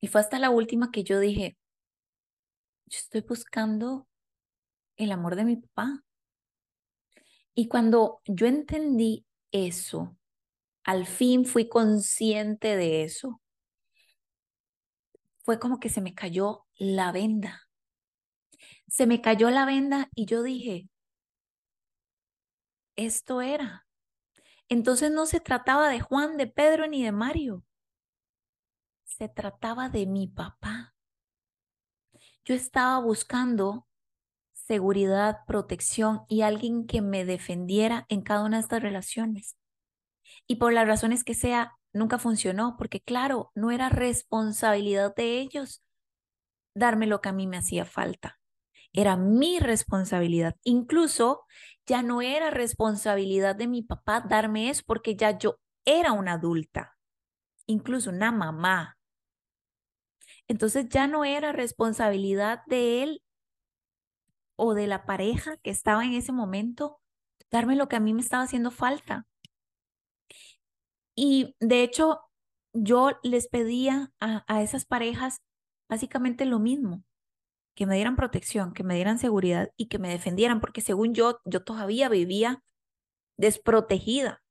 Y 0.00 0.06
fue 0.06 0.22
hasta 0.22 0.38
la 0.38 0.48
última 0.48 0.90
que 0.90 1.04
yo 1.04 1.20
dije, 1.20 1.58
yo 2.86 2.96
estoy 2.96 3.20
buscando 3.20 4.08
el 4.96 5.12
amor 5.12 5.36
de 5.36 5.44
mi 5.44 5.56
papá. 5.56 6.00
Y 7.54 7.68
cuando 7.68 8.20
yo 8.26 8.46
entendí 8.46 9.26
eso, 9.52 10.16
al 10.82 11.06
fin 11.06 11.44
fui 11.44 11.68
consciente 11.68 12.76
de 12.76 13.04
eso, 13.04 13.40
fue 15.44 15.58
como 15.58 15.78
que 15.78 15.88
se 15.88 16.00
me 16.00 16.14
cayó 16.14 16.66
la 16.76 17.12
venda. 17.12 17.68
Se 18.88 19.06
me 19.06 19.20
cayó 19.20 19.50
la 19.50 19.66
venda 19.66 20.08
y 20.14 20.26
yo 20.26 20.42
dije, 20.42 20.88
esto 22.96 23.40
era. 23.40 23.86
Entonces 24.68 25.10
no 25.10 25.26
se 25.26 25.40
trataba 25.40 25.88
de 25.88 26.00
Juan, 26.00 26.36
de 26.36 26.46
Pedro 26.46 26.86
ni 26.86 27.04
de 27.04 27.12
Mario. 27.12 27.64
Se 29.04 29.28
trataba 29.28 29.88
de 29.88 30.06
mi 30.06 30.26
papá. 30.26 30.94
Yo 32.44 32.54
estaba 32.54 32.98
buscando 33.00 33.86
seguridad, 34.66 35.38
protección 35.46 36.22
y 36.28 36.42
alguien 36.42 36.86
que 36.86 37.02
me 37.02 37.24
defendiera 37.24 38.06
en 38.08 38.22
cada 38.22 38.44
una 38.44 38.56
de 38.56 38.62
estas 38.62 38.82
relaciones. 38.82 39.56
Y 40.46 40.56
por 40.56 40.72
las 40.72 40.86
razones 40.86 41.24
que 41.24 41.34
sea, 41.34 41.72
nunca 41.92 42.18
funcionó, 42.18 42.76
porque 42.76 43.00
claro, 43.00 43.50
no 43.54 43.70
era 43.70 43.88
responsabilidad 43.88 45.14
de 45.14 45.38
ellos 45.38 45.82
darme 46.74 47.06
lo 47.06 47.20
que 47.20 47.28
a 47.28 47.32
mí 47.32 47.46
me 47.46 47.56
hacía 47.56 47.84
falta. 47.84 48.38
Era 48.92 49.16
mi 49.16 49.58
responsabilidad. 49.58 50.56
Incluso 50.64 51.44
ya 51.86 52.02
no 52.02 52.22
era 52.22 52.50
responsabilidad 52.50 53.56
de 53.56 53.66
mi 53.66 53.82
papá 53.82 54.20
darme 54.20 54.70
eso 54.70 54.82
porque 54.86 55.16
ya 55.16 55.36
yo 55.36 55.58
era 55.84 56.12
una 56.12 56.34
adulta, 56.34 56.96
incluso 57.66 58.10
una 58.10 58.32
mamá. 58.32 58.96
Entonces 60.48 60.88
ya 60.88 61.06
no 61.06 61.24
era 61.24 61.52
responsabilidad 61.52 62.62
de 62.66 63.02
él 63.02 63.23
o 64.56 64.74
de 64.74 64.86
la 64.86 65.06
pareja 65.06 65.56
que 65.58 65.70
estaba 65.70 66.04
en 66.04 66.14
ese 66.14 66.32
momento 66.32 67.00
darme 67.50 67.76
lo 67.76 67.88
que 67.88 67.96
a 67.96 68.00
mí 68.00 68.12
me 68.14 68.20
estaba 68.20 68.42
haciendo 68.42 68.70
falta. 68.70 69.26
Y 71.16 71.54
de 71.60 71.82
hecho, 71.82 72.20
yo 72.72 73.18
les 73.22 73.48
pedía 73.48 74.12
a, 74.20 74.44
a 74.52 74.62
esas 74.62 74.84
parejas 74.84 75.42
básicamente 75.88 76.44
lo 76.44 76.58
mismo 76.58 77.04
que 77.74 77.86
me 77.86 77.96
dieran 77.96 78.16
protección, 78.16 78.72
que 78.72 78.84
me 78.84 78.94
dieran 78.94 79.18
seguridad 79.18 79.70
y 79.76 79.88
que 79.88 79.98
me 79.98 80.08
defendieran, 80.08 80.60
porque 80.60 80.80
según 80.80 81.14
yo, 81.14 81.40
yo 81.44 81.62
todavía 81.64 82.08
vivía 82.08 82.62
desprotegida, 83.36 84.42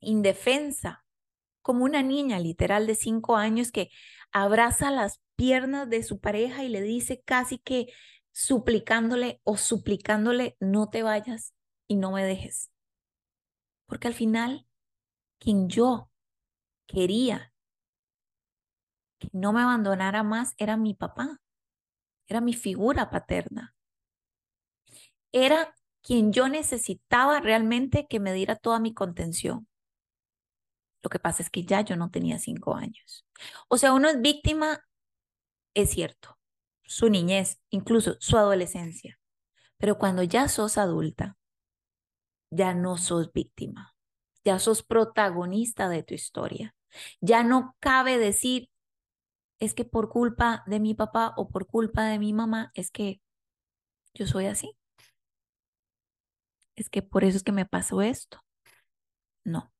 indefensa, 0.00 1.04
como 1.62 1.84
una 1.84 2.02
niña 2.02 2.38
literal 2.38 2.86
de 2.86 2.94
cinco 2.94 3.36
años 3.36 3.72
que 3.72 3.90
abraza 4.30 4.92
las 4.92 5.20
piernas 5.34 5.90
de 5.90 6.04
su 6.04 6.20
pareja 6.20 6.62
y 6.62 6.68
le 6.68 6.80
dice 6.80 7.22
casi 7.24 7.58
que 7.58 7.88
suplicándole 8.36 9.40
o 9.44 9.56
suplicándole, 9.56 10.58
no 10.60 10.90
te 10.90 11.02
vayas 11.02 11.54
y 11.88 11.96
no 11.96 12.12
me 12.12 12.22
dejes. 12.22 12.70
Porque 13.86 14.08
al 14.08 14.14
final, 14.14 14.66
quien 15.38 15.70
yo 15.70 16.10
quería 16.86 17.54
que 19.18 19.30
no 19.32 19.54
me 19.54 19.62
abandonara 19.62 20.22
más 20.22 20.52
era 20.58 20.76
mi 20.76 20.92
papá 20.92 21.40
era 22.26 22.40
mi 22.40 22.52
figura 22.52 23.08
paterna. 23.08 23.74
Era 25.32 25.74
quien 26.02 26.32
yo 26.32 26.48
necesitaba 26.48 27.40
realmente 27.40 28.06
que 28.06 28.20
me 28.20 28.32
diera 28.32 28.56
toda 28.56 28.80
mi 28.80 28.92
contención. 28.94 29.66
Lo 31.02 31.10
que 31.10 31.18
pasa 31.18 31.42
es 31.42 31.50
que 31.50 31.64
ya 31.64 31.82
yo 31.82 31.96
no 31.96 32.10
tenía 32.10 32.38
cinco 32.38 32.74
años. 32.74 33.24
O 33.68 33.78
sea, 33.78 33.92
uno 33.92 34.08
es 34.08 34.20
víctima, 34.20 34.84
es 35.74 35.90
cierto, 35.90 36.35
su 36.86 37.08
niñez, 37.10 37.60
incluso 37.70 38.16
su 38.20 38.36
adolescencia. 38.36 39.18
Pero 39.78 39.98
cuando 39.98 40.22
ya 40.22 40.48
sos 40.48 40.78
adulta, 40.78 41.36
ya 42.50 42.74
no 42.74 42.96
sos 42.96 43.32
víctima, 43.32 43.94
ya 44.44 44.58
sos 44.58 44.82
protagonista 44.82 45.88
de 45.88 46.02
tu 46.02 46.14
historia. 46.14 46.74
Ya 47.20 47.42
no 47.42 47.76
cabe 47.80 48.18
decir, 48.18 48.70
es 49.58 49.74
que 49.74 49.84
por 49.84 50.08
culpa 50.08 50.62
de 50.66 50.80
mi 50.80 50.94
papá 50.94 51.34
o 51.36 51.48
por 51.48 51.66
culpa 51.66 52.04
de 52.04 52.18
mi 52.18 52.32
mamá 52.32 52.70
es 52.74 52.90
que 52.90 53.20
yo 54.14 54.26
soy 54.26 54.46
así. 54.46 54.76
Es 56.74 56.90
que 56.90 57.02
por 57.02 57.24
eso 57.24 57.38
es 57.38 57.42
que 57.42 57.52
me 57.52 57.66
pasó 57.66 58.02
esto. 58.02 58.42
No, 59.44 59.72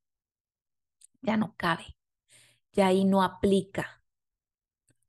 ya 1.23 1.37
no 1.37 1.55
cabe, 1.57 1.97
ya 2.73 2.87
ahí 2.87 3.05
no 3.05 3.23
aplica, 3.23 4.03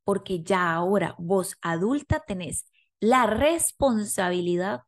porque 0.07 0.41
ya 0.41 0.73
ahora 0.73 1.15
vos 1.17 1.57
adulta 1.59 2.21
tenés 2.21 2.65
la 3.01 3.27
responsabilidad 3.27 4.83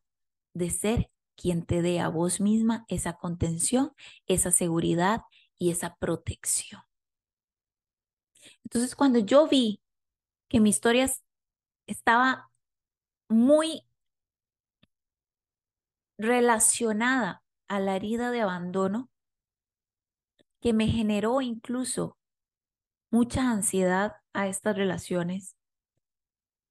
de 0.54 0.70
ser 0.70 1.10
quien 1.36 1.66
te 1.66 1.82
dé 1.82 2.00
a 2.00 2.08
vos 2.08 2.40
misma 2.40 2.86
esa 2.88 3.18
contención, 3.18 3.92
esa 4.24 4.50
seguridad 4.50 5.20
y 5.58 5.72
esa 5.72 5.94
protección. 5.96 6.80
Entonces, 8.64 8.96
cuando 8.96 9.18
yo 9.18 9.46
vi 9.46 9.82
que 10.48 10.58
mi 10.58 10.70
historia 10.70 11.06
estaba 11.86 12.50
muy 13.28 13.86
relacionada 16.16 17.44
a 17.68 17.78
la 17.78 17.94
herida 17.94 18.30
de 18.30 18.40
abandono, 18.40 19.10
que 20.62 20.72
me 20.72 20.86
generó 20.86 21.42
incluso 21.42 22.16
mucha 23.10 23.50
ansiedad 23.50 24.19
a 24.32 24.46
estas 24.46 24.76
relaciones. 24.76 25.56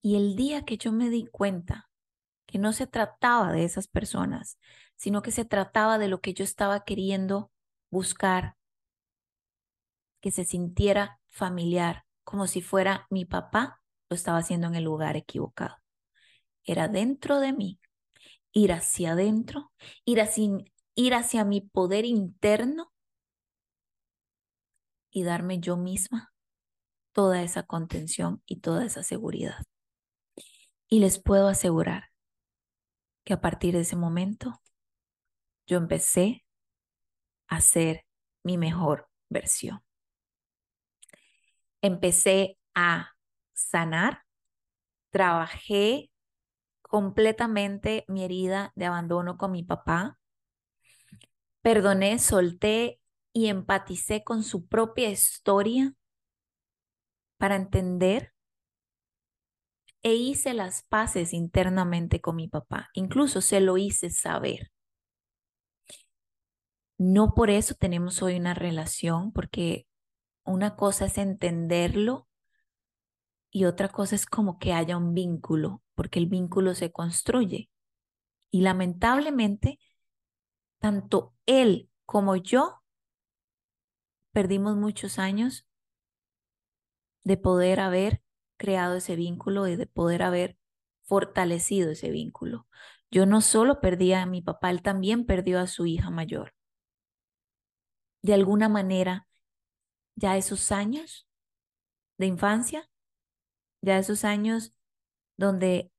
Y 0.02 0.16
el 0.16 0.36
día 0.36 0.64
que 0.64 0.78
yo 0.78 0.92
me 0.92 1.10
di 1.10 1.26
cuenta 1.26 1.90
que 2.46 2.58
no 2.58 2.74
se 2.74 2.88
trataba 2.88 3.52
de 3.52 3.64
esas 3.64 3.88
personas, 3.88 4.58
sino 4.96 5.22
que 5.22 5.32
se 5.32 5.46
trataba 5.46 5.98
de 5.98 6.08
lo 6.08 6.22
que 6.22 6.34
yo 6.34 6.44
estaba 6.44 6.84
queriendo 6.84 7.52
buscar 7.92 8.56
que 10.22 10.32
se 10.32 10.46
sintiera 10.46 11.20
familiar, 11.28 12.06
como 12.24 12.48
si 12.48 12.62
fuera 12.62 13.08
mi 13.10 13.26
papá, 13.26 13.82
lo 14.10 14.16
estaba 14.16 14.40
haciendo 14.40 14.68
en 14.68 14.76
el 14.76 14.84
lugar 14.84 15.16
equivocado. 15.16 15.76
Era 16.64 16.88
dentro 16.88 17.40
de 17.40 17.54
mí, 17.54 17.80
ir 18.52 18.74
hacia 18.74 19.12
adentro, 19.14 19.72
ir 20.04 20.20
hacia, 20.20 20.50
ir 20.96 21.14
hacia 21.14 21.46
mi 21.46 21.62
poder 21.62 22.06
interno 22.06 22.92
y 25.12 25.24
darme 25.24 25.60
yo 25.60 25.78
misma 25.78 26.34
toda 27.12 27.42
esa 27.44 27.64
contención 27.64 28.42
y 28.46 28.62
toda 28.62 28.86
esa 28.86 29.04
seguridad. 29.04 29.64
Y 30.88 31.00
les 31.00 31.22
puedo 31.22 31.48
asegurar 31.48 32.10
que 33.24 33.34
a 33.34 33.42
partir 33.42 33.74
de 33.76 33.82
ese 33.82 33.96
momento 33.96 34.62
yo 35.68 35.78
empecé 35.78 36.46
a 37.48 37.62
ser 37.62 38.06
mi 38.44 38.58
mejor 38.58 39.08
versión. 39.30 39.84
Empecé 41.82 42.58
a 42.74 43.12
sanar, 43.54 44.24
trabajé 45.12 46.12
completamente 46.82 48.04
mi 48.08 48.24
herida 48.24 48.72
de 48.76 48.86
abandono 48.86 49.38
con 49.38 49.52
mi 49.52 49.64
papá, 49.64 50.20
perdoné, 51.62 52.18
solté 52.20 53.00
y 53.32 53.48
empaticé 53.48 54.24
con 54.24 54.44
su 54.44 54.68
propia 54.68 55.10
historia 55.10 55.94
para 57.40 57.56
entender 57.56 58.34
e 60.04 60.14
hice 60.14 60.54
las 60.54 60.84
paces 60.84 61.34
internamente 61.34 62.22
con 62.22 62.36
mi 62.36 62.48
papá. 62.48 62.90
Incluso 62.94 63.42
se 63.42 63.62
lo 63.62 63.78
hice 63.78 64.10
saber. 64.10 64.72
No 66.98 67.34
por 67.34 67.50
eso 67.50 67.76
tenemos 67.76 68.22
hoy 68.22 68.38
una 68.38 68.54
relación, 68.54 69.32
porque 69.32 69.88
una 70.44 70.76
cosa 70.76 71.06
es 71.06 71.18
entenderlo 71.18 72.28
y 73.52 73.66
otra 73.66 73.88
cosa 73.88 74.16
es 74.16 74.26
como 74.26 74.60
que 74.60 74.74
haya 74.74 74.98
un 74.98 75.14
vínculo, 75.14 75.82
porque 75.96 76.20
el 76.20 76.28
vínculo 76.28 76.76
se 76.76 76.92
construye. 76.92 77.70
Y 78.52 78.62
lamentablemente, 78.62 79.80
tanto 80.80 81.34
él 81.46 81.90
como 82.06 82.36
yo 82.36 82.84
perdimos 84.32 84.76
muchos 84.76 85.20
años 85.20 85.69
de 87.24 87.38
poder 87.38 87.80
haber 87.80 88.22
creado 88.58 88.96
ese 88.98 89.16
vínculo 89.16 89.68
y 89.68 89.76
de 89.76 89.88
poder 89.88 90.24
haber 90.24 90.58
fortalecido 91.04 91.92
ese 91.92 92.12
vínculo. 92.12 92.68
Yo 93.12 93.26
no 93.26 93.42
solo 93.42 93.82
perdí 93.82 94.14
a 94.14 94.26
mi 94.26 94.42
papá, 94.42 94.70
él 94.70 94.82
también 94.82 95.26
perdió 95.26 95.60
a 95.60 95.68
su 95.68 95.86
hija 95.86 96.10
mayor 96.10 96.54
de 98.22 98.34
alguna 98.34 98.70
manera 98.70 99.28
ya 100.16 100.38
esos 100.38 100.72
años 100.72 101.28
de 102.18 102.26
infancia, 102.26 102.90
ya 103.82 103.98
esos 103.98 104.26
años 104.26 104.74
donde 105.38 105.92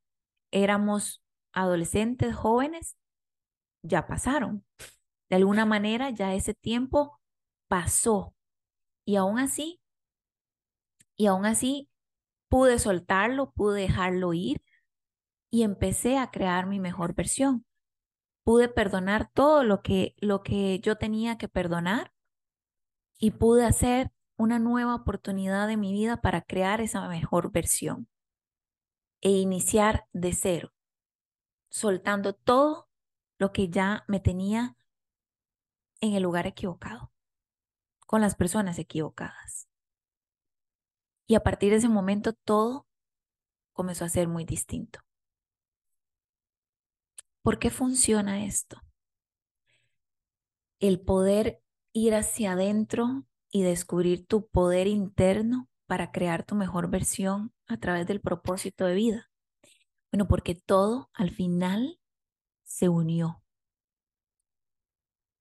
éramos 0.50 1.22
adolescentes, 1.52 2.34
jóvenes, 2.34 2.98
ya 3.82 4.06
pasaron. 4.06 4.66
De 5.30 5.36
alguna 5.36 5.64
manera 5.64 6.10
ya 6.10 6.34
ese 6.34 6.54
tiempo 6.54 7.20
pasó. 7.68 8.34
Y 9.06 9.16
aún 9.16 9.38
así, 9.38 9.79
y 11.20 11.26
aún 11.26 11.46
así 11.46 11.88
pude 12.48 12.78
soltarlo, 12.78 13.52
pude 13.52 13.82
dejarlo 13.82 14.32
ir 14.34 14.62
y 15.50 15.62
empecé 15.62 16.18
a 16.18 16.30
crear 16.30 16.66
mi 16.66 16.80
mejor 16.80 17.14
versión 17.14 17.66
pude 18.50 18.68
perdonar 18.68 19.30
todo 19.32 19.62
lo 19.62 19.80
que, 19.80 20.16
lo 20.18 20.42
que 20.42 20.80
yo 20.80 20.96
tenía 20.96 21.38
que 21.38 21.46
perdonar 21.46 22.12
y 23.16 23.32
pude 23.32 23.64
hacer 23.64 24.10
una 24.36 24.58
nueva 24.58 24.96
oportunidad 24.96 25.68
de 25.68 25.76
mi 25.76 25.92
vida 25.92 26.20
para 26.20 26.42
crear 26.42 26.80
esa 26.80 27.06
mejor 27.08 27.52
versión 27.52 28.08
e 29.20 29.30
iniciar 29.30 30.08
de 30.12 30.32
cero, 30.32 30.72
soltando 31.68 32.32
todo 32.32 32.88
lo 33.38 33.52
que 33.52 33.68
ya 33.68 34.04
me 34.08 34.18
tenía 34.18 34.76
en 36.00 36.14
el 36.14 36.24
lugar 36.24 36.48
equivocado, 36.48 37.12
con 38.06 38.20
las 38.20 38.34
personas 38.34 38.80
equivocadas. 38.80 39.69
Y 41.30 41.36
a 41.36 41.44
partir 41.44 41.70
de 41.70 41.76
ese 41.76 41.88
momento 41.88 42.32
todo 42.32 42.88
comenzó 43.72 44.04
a 44.04 44.08
ser 44.08 44.26
muy 44.26 44.44
distinto. 44.44 44.98
¿Por 47.40 47.60
qué 47.60 47.70
funciona 47.70 48.44
esto? 48.46 48.80
El 50.80 51.00
poder 51.00 51.62
ir 51.92 52.16
hacia 52.16 52.54
adentro 52.54 53.28
y 53.48 53.62
descubrir 53.62 54.26
tu 54.26 54.48
poder 54.48 54.88
interno 54.88 55.68
para 55.86 56.10
crear 56.10 56.42
tu 56.44 56.56
mejor 56.56 56.90
versión 56.90 57.54
a 57.68 57.76
través 57.76 58.08
del 58.08 58.20
propósito 58.20 58.86
de 58.86 58.96
vida. 58.96 59.30
Bueno, 60.10 60.26
porque 60.26 60.56
todo 60.56 61.10
al 61.14 61.30
final 61.30 62.00
se 62.64 62.88
unió. 62.88 63.40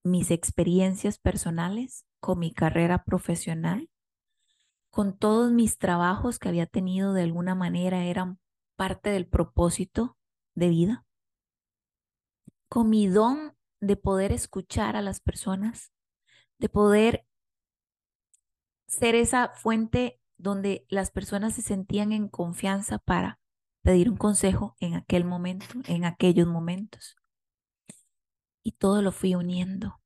Mis 0.04 0.30
experiencias 0.30 1.18
personales 1.18 2.06
con 2.20 2.38
mi 2.38 2.54
carrera 2.54 3.04
profesional, 3.06 3.90
con 4.90 5.18
todos 5.18 5.52
mis 5.52 5.78
trabajos 5.78 6.40
que 6.40 6.50
había 6.50 6.66
tenido 6.66 7.14
de 7.14 7.24
alguna 7.24 7.56
manera 7.56 8.06
eran 8.06 8.40
parte 8.76 9.10
del 9.10 9.28
propósito 9.28 10.18
de 10.56 10.70
vida 10.70 11.06
con 12.70 12.90
mi 12.90 13.08
don 13.08 13.56
de 13.82 13.98
poder 13.98 14.32
escuchar 14.32 14.96
a 14.96 15.02
las 15.02 15.20
personas, 15.20 15.92
de 16.60 16.70
poder 16.70 17.26
ser 18.88 19.16
esa 19.16 19.50
fuente 19.50 20.22
donde 20.38 20.86
las 20.88 21.12
personas 21.12 21.56
se 21.56 21.62
sentían 21.62 22.12
en 22.12 22.30
confianza 22.30 23.00
para 23.00 23.40
pedir 23.82 24.10
un 24.10 24.18
consejo 24.18 24.76
en 24.80 24.94
aquel 24.94 25.26
momento, 25.26 25.66
en 25.88 26.06
aquellos 26.06 26.48
momentos. 26.48 27.18
Y 28.64 28.74
todo 28.74 29.02
lo 29.02 29.12
fui 29.12 29.36
uniendo. 29.36 30.00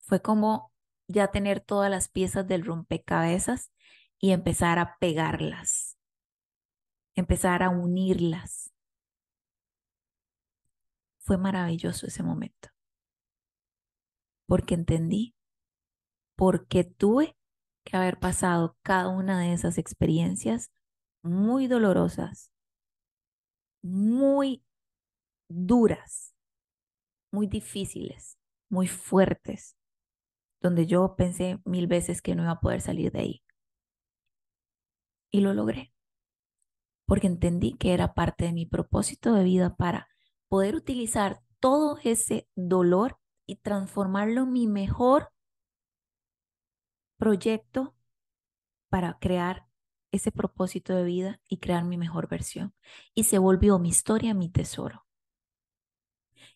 Fue 0.00 0.20
como 0.20 0.72
ya 1.08 1.28
tener 1.30 1.60
todas 1.60 1.90
las 1.90 2.08
piezas 2.08 2.46
del 2.46 2.64
rompecabezas 2.64 3.72
y 4.18 4.32
empezar 4.32 4.78
a 4.78 4.96
pegarlas, 4.98 5.96
empezar 7.14 7.62
a 7.62 7.70
unirlas. 7.70 8.72
Fue 11.18 11.38
maravilloso 11.38 12.06
ese 12.06 12.22
momento. 12.22 12.68
Porque 14.46 14.74
entendí 14.74 15.36
porque 16.36 16.84
tuve 16.84 17.36
que 17.84 17.96
haber 17.96 18.18
pasado 18.18 18.76
cada 18.82 19.08
una 19.08 19.40
de 19.40 19.52
esas 19.52 19.78
experiencias 19.78 20.70
muy 21.22 21.66
dolorosas, 21.66 22.52
muy 23.82 24.62
duras, 25.48 26.34
muy 27.32 27.46
difíciles, 27.46 28.38
muy 28.68 28.86
fuertes, 28.86 29.76
donde 30.60 30.86
yo 30.86 31.14
pensé 31.16 31.60
mil 31.64 31.86
veces 31.86 32.22
que 32.22 32.34
no 32.34 32.42
iba 32.42 32.52
a 32.52 32.60
poder 32.60 32.80
salir 32.80 33.12
de 33.12 33.20
ahí. 33.20 33.42
Y 35.30 35.40
lo 35.40 35.52
logré, 35.54 35.92
porque 37.06 37.26
entendí 37.26 37.74
que 37.74 37.92
era 37.92 38.14
parte 38.14 38.44
de 38.44 38.52
mi 38.52 38.66
propósito 38.66 39.32
de 39.34 39.44
vida 39.44 39.76
para 39.76 40.08
poder 40.48 40.74
utilizar 40.74 41.42
todo 41.60 41.98
ese 42.04 42.48
dolor 42.54 43.18
y 43.46 43.56
transformarlo 43.56 44.42
en 44.42 44.52
mi 44.52 44.66
mejor 44.66 45.32
proyecto 47.16 47.94
para 48.88 49.18
crear 49.18 49.66
ese 50.12 50.32
propósito 50.32 50.94
de 50.94 51.04
vida 51.04 51.40
y 51.48 51.58
crear 51.58 51.84
mi 51.84 51.96
mejor 51.96 52.28
versión. 52.28 52.74
Y 53.14 53.24
se 53.24 53.38
volvió 53.38 53.78
mi 53.78 53.88
historia, 53.88 54.34
mi 54.34 54.48
tesoro. 54.48 55.06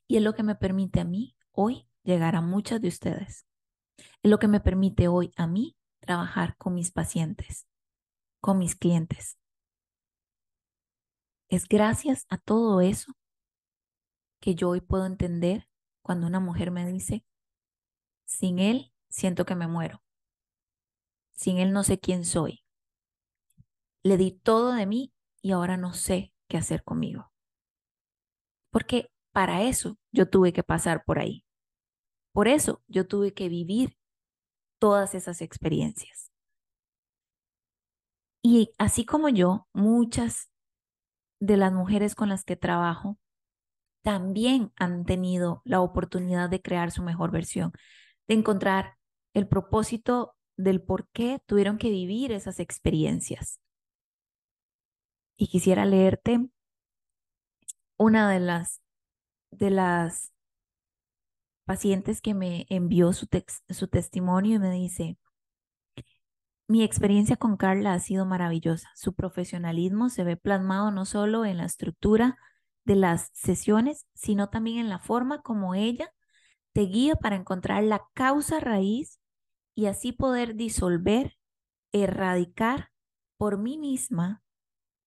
Y 0.06 0.16
es 0.16 0.22
lo 0.22 0.34
que 0.34 0.42
me 0.42 0.54
permite 0.54 1.00
a 1.00 1.04
mí 1.04 1.36
hoy 1.52 1.86
llegar 2.02 2.36
a 2.36 2.40
muchas 2.40 2.80
de 2.80 2.88
ustedes. 2.88 3.46
Es 4.22 4.30
lo 4.30 4.38
que 4.38 4.48
me 4.48 4.60
permite 4.60 5.08
hoy 5.08 5.32
a 5.36 5.46
mí 5.46 5.76
trabajar 6.00 6.56
con 6.58 6.74
mis 6.74 6.90
pacientes, 6.90 7.66
con 8.40 8.58
mis 8.58 8.76
clientes. 8.76 9.38
Es 11.48 11.66
gracias 11.66 12.26
a 12.28 12.36
todo 12.36 12.82
eso 12.82 13.14
que 14.40 14.54
yo 14.54 14.68
hoy 14.68 14.82
puedo 14.82 15.06
entender 15.06 15.68
cuando 16.02 16.26
una 16.26 16.38
mujer 16.38 16.70
me 16.70 16.86
dice, 16.86 17.24
sin 18.26 18.58
él 18.58 18.92
siento 19.08 19.46
que 19.46 19.54
me 19.54 19.68
muero, 19.68 20.02
sin 21.32 21.58
él 21.58 21.72
no 21.72 21.82
sé 21.82 21.98
quién 21.98 22.24
soy. 22.26 22.62
Le 24.02 24.18
di 24.18 24.32
todo 24.32 24.74
de 24.74 24.84
mí 24.86 25.14
y 25.40 25.52
ahora 25.52 25.78
no 25.78 25.94
sé 25.94 26.34
qué 26.46 26.58
hacer 26.58 26.84
conmigo. 26.84 27.32
Porque 28.70 29.10
para 29.32 29.62
eso 29.62 29.98
yo 30.12 30.28
tuve 30.28 30.52
que 30.52 30.62
pasar 30.62 31.04
por 31.04 31.18
ahí. 31.18 31.44
Por 32.32 32.48
eso 32.48 32.82
yo 32.86 33.06
tuve 33.08 33.34
que 33.34 33.48
vivir 33.48 33.96
todas 34.80 35.14
esas 35.14 35.42
experiencias. 35.42 36.32
Y 38.42 38.72
así 38.78 39.04
como 39.04 39.28
yo, 39.28 39.68
muchas 39.72 40.50
de 41.40 41.56
las 41.56 41.72
mujeres 41.72 42.14
con 42.14 42.28
las 42.28 42.44
que 42.44 42.56
trabajo 42.56 43.18
también 44.02 44.72
han 44.76 45.04
tenido 45.04 45.62
la 45.64 45.80
oportunidad 45.80 46.48
de 46.50 46.62
crear 46.62 46.90
su 46.90 47.02
mejor 47.02 47.30
versión, 47.30 47.72
de 48.26 48.34
encontrar 48.34 48.96
el 49.34 49.46
propósito 49.46 50.34
del 50.56 50.82
por 50.82 51.08
qué 51.10 51.40
tuvieron 51.46 51.78
que 51.78 51.90
vivir 51.90 52.32
esas 52.32 52.60
experiencias. 52.60 53.60
Y 55.36 55.48
quisiera 55.48 55.84
leerte 55.84 56.48
una 57.98 58.30
de 58.30 58.40
las, 58.40 58.80
de 59.50 59.70
las 59.70 60.32
pacientes 61.70 62.20
que 62.20 62.34
me 62.34 62.66
envió 62.68 63.12
su, 63.12 63.28
testimonio 63.28 64.56
y 64.56 64.58
me 64.58 64.72
dice, 64.72 65.16
mi 66.66 66.82
experiencia 66.82 67.36
con 67.36 67.56
Carla 67.56 67.92
ha 67.92 68.00
sido 68.00 68.26
maravillosa. 68.26 68.90
Su 68.96 69.14
profesionalismo 69.14 70.08
se 70.08 70.24
ve 70.24 70.36
plasmado 70.36 70.90
no 70.90 71.04
solo 71.04 71.44
en 71.44 71.58
la 71.58 71.66
estructura 71.66 72.36
de 72.84 72.96
las 72.96 73.30
sesiones, 73.34 74.04
sino 74.14 74.48
también 74.48 74.78
en 74.78 74.88
la 74.88 74.98
forma 74.98 75.42
como 75.42 75.76
ella 75.76 76.12
te 76.72 76.80
guía 76.80 77.14
para 77.14 77.36
encontrar 77.36 77.84
la 77.84 78.02
causa 78.14 78.58
raíz 78.58 79.20
y 79.76 79.86
así 79.86 80.10
poder 80.10 80.56
disolver, 80.56 81.36
erradicar 81.92 82.90
por 83.36 83.58
mí 83.58 83.78
misma 83.78 84.42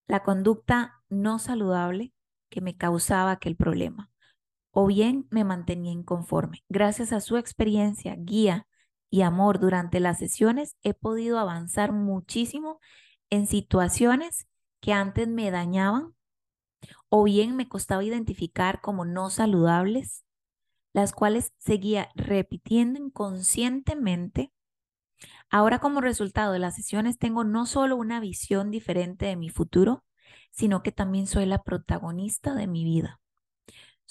la 0.08 0.24
conducta 0.24 1.04
no 1.10 1.40
saludable 1.40 2.14
que 2.48 2.62
me 2.62 2.78
causaba 2.78 3.32
aquel 3.32 3.58
problema, 3.58 4.13
o 4.74 4.88
bien 4.88 5.28
me 5.30 5.44
mantenía 5.44 5.92
inconforme. 5.92 6.64
Gracias 6.68 7.14
a 7.14 7.22
su 7.22 7.38
experiencia, 7.38 8.16
guía 8.18 8.68
y 9.10 9.22
amor 9.22 9.60
durante 9.60 10.00
las 10.00 10.18
sesiones, 10.20 10.76
he 10.82 10.94
podido 10.94 11.40
avanzar 11.40 11.92
muchísimo 11.94 12.80
en 13.30 13.48
situaciones 13.48 14.48
que 14.82 14.92
antes 14.92 15.28
me 15.28 15.52
dañaban 15.52 16.16
o 17.08 17.24
bien 17.24 17.56
me 17.56 17.70
costaba 17.70 18.04
identificar 18.04 18.82
como 18.82 19.06
no 19.06 19.30
saludables 19.30 20.26
las 20.94 21.12
cuales 21.12 21.54
seguía 21.58 22.10
repitiendo 22.16 23.00
inconscientemente. 23.00 24.54
Ahora 25.50 25.80
como 25.80 26.02
resultado 26.02 26.54
de 26.54 26.60
las 26.60 26.76
sesiones 26.76 27.18
tengo 27.18 27.44
no 27.44 27.66
solo 27.66 27.96
una 27.98 28.20
visión 28.20 28.72
diferente 28.72 29.26
de 29.26 29.36
mi 29.36 29.50
futuro, 29.50 30.04
sino 30.52 30.84
que 30.84 30.92
también 30.92 31.28
soy 31.28 31.46
la 31.48 31.64
protagonista 31.64 32.54
de 32.54 32.68
mi 32.68 32.84
vida. 32.84 33.20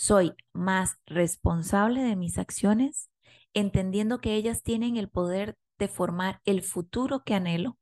Soy 0.03 0.35
más 0.53 0.99
responsable 1.07 2.03
de 2.03 2.17
mis 2.17 2.37
acciones, 2.37 3.09
entendiendo 3.55 4.21
que 4.21 4.35
ellas 4.35 4.65
tienen 4.65 4.97
el 4.97 5.09
poder 5.09 5.57
de 5.79 5.87
formar 5.87 6.41
el 6.45 6.63
futuro 6.63 7.23
que 7.23 7.37
anhelo. 7.37 7.79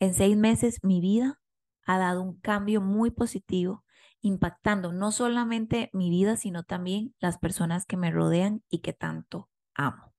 En 0.00 0.12
seis 0.12 0.36
meses 0.36 0.84
mi 0.84 1.00
vida 1.00 1.40
ha 1.86 1.96
dado 1.96 2.20
un 2.20 2.38
cambio 2.38 2.82
muy 2.82 3.10
positivo 3.10 3.86
impactando 4.20 4.92
no 4.92 5.12
solamente 5.12 5.88
mi 5.94 6.10
vida, 6.10 6.36
sino 6.36 6.62
también 6.62 7.14
las 7.20 7.38
personas 7.38 7.86
que 7.86 7.96
me 7.96 8.10
rodean 8.10 8.62
y 8.68 8.80
que 8.80 8.92
tanto 8.92 9.48
amo. 9.72 10.12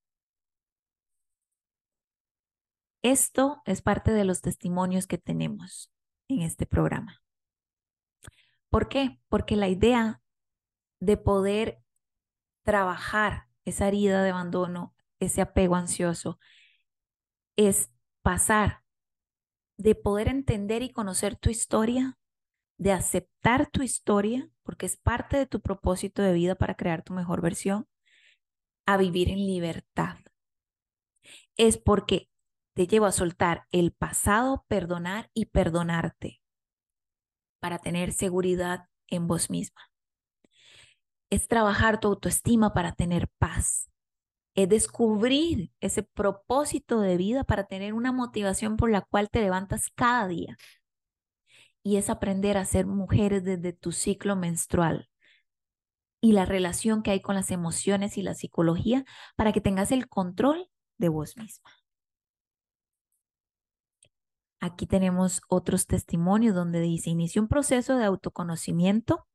Esto 3.03 3.61
es 3.65 3.83
parte 3.83 4.11
de 4.11 4.25
los 4.25 4.41
testimonios 4.41 5.05
que 5.05 5.19
tenemos 5.19 5.91
en 6.29 6.41
este 6.41 6.65
programa. 6.65 7.21
¿Por 8.71 8.89
qué? 8.89 9.19
Porque 9.29 9.55
la 9.55 9.67
idea 9.67 10.20
de 11.01 11.17
poder 11.17 11.83
trabajar 12.63 13.47
esa 13.65 13.89
herida 13.89 14.23
de 14.23 14.29
abandono, 14.29 14.95
ese 15.19 15.41
apego 15.41 15.75
ansioso, 15.75 16.39
es 17.57 17.91
pasar 18.21 18.83
de 19.77 19.95
poder 19.95 20.29
entender 20.29 20.81
y 20.81 20.91
conocer 20.91 21.35
tu 21.35 21.49
historia 21.49 22.17
de 22.81 22.91
aceptar 22.91 23.69
tu 23.69 23.83
historia, 23.83 24.49
porque 24.63 24.87
es 24.87 24.97
parte 24.97 25.37
de 25.37 25.45
tu 25.45 25.61
propósito 25.61 26.23
de 26.23 26.33
vida 26.33 26.55
para 26.55 26.73
crear 26.73 27.03
tu 27.03 27.13
mejor 27.13 27.39
versión, 27.39 27.87
a 28.87 28.97
vivir 28.97 29.29
en 29.29 29.37
libertad. 29.37 30.17
Es 31.57 31.77
porque 31.77 32.27
te 32.73 32.87
llevo 32.87 33.05
a 33.05 33.11
soltar 33.11 33.67
el 33.71 33.91
pasado, 33.91 34.65
perdonar 34.67 35.29
y 35.35 35.45
perdonarte 35.45 36.41
para 37.59 37.77
tener 37.77 38.13
seguridad 38.13 38.89
en 39.05 39.27
vos 39.27 39.51
misma. 39.51 39.90
Es 41.31 41.47
trabajar 41.47 41.99
tu 41.99 42.09
autoestima 42.09 42.73
para 42.73 42.91
tener 42.91 43.27
paz. 43.39 43.89
Es 44.53 44.69
descubrir 44.69 45.71
ese 45.79 46.03
propósito 46.03 46.99
de 46.99 47.17
vida 47.17 47.43
para 47.43 47.65
tener 47.65 47.93
una 47.93 48.11
motivación 48.11 48.77
por 48.77 48.91
la 48.91 49.01
cual 49.01 49.29
te 49.31 49.41
levantas 49.41 49.89
cada 49.95 50.27
día 50.27 50.57
y 51.83 51.97
es 51.97 52.09
aprender 52.09 52.57
a 52.57 52.65
ser 52.65 52.85
mujeres 52.85 53.43
desde 53.43 53.73
tu 53.73 53.91
ciclo 53.91 54.35
menstrual 54.35 55.09
y 56.21 56.33
la 56.33 56.45
relación 56.45 57.01
que 57.01 57.11
hay 57.11 57.21
con 57.21 57.35
las 57.35 57.49
emociones 57.49 58.17
y 58.17 58.21
la 58.21 58.35
psicología 58.35 59.05
para 59.35 59.51
que 59.51 59.61
tengas 59.61 59.91
el 59.91 60.07
control 60.07 60.69
de 60.97 61.09
vos 61.09 61.35
misma. 61.37 61.71
Aquí 64.59 64.85
tenemos 64.85 65.41
otros 65.49 65.87
testimonios 65.87 66.53
donde 66.53 66.81
dice, 66.81 67.09
inició 67.09 67.41
un 67.41 67.47
proceso 67.47 67.97
de 67.97 68.05
autoconocimiento, 68.05 69.27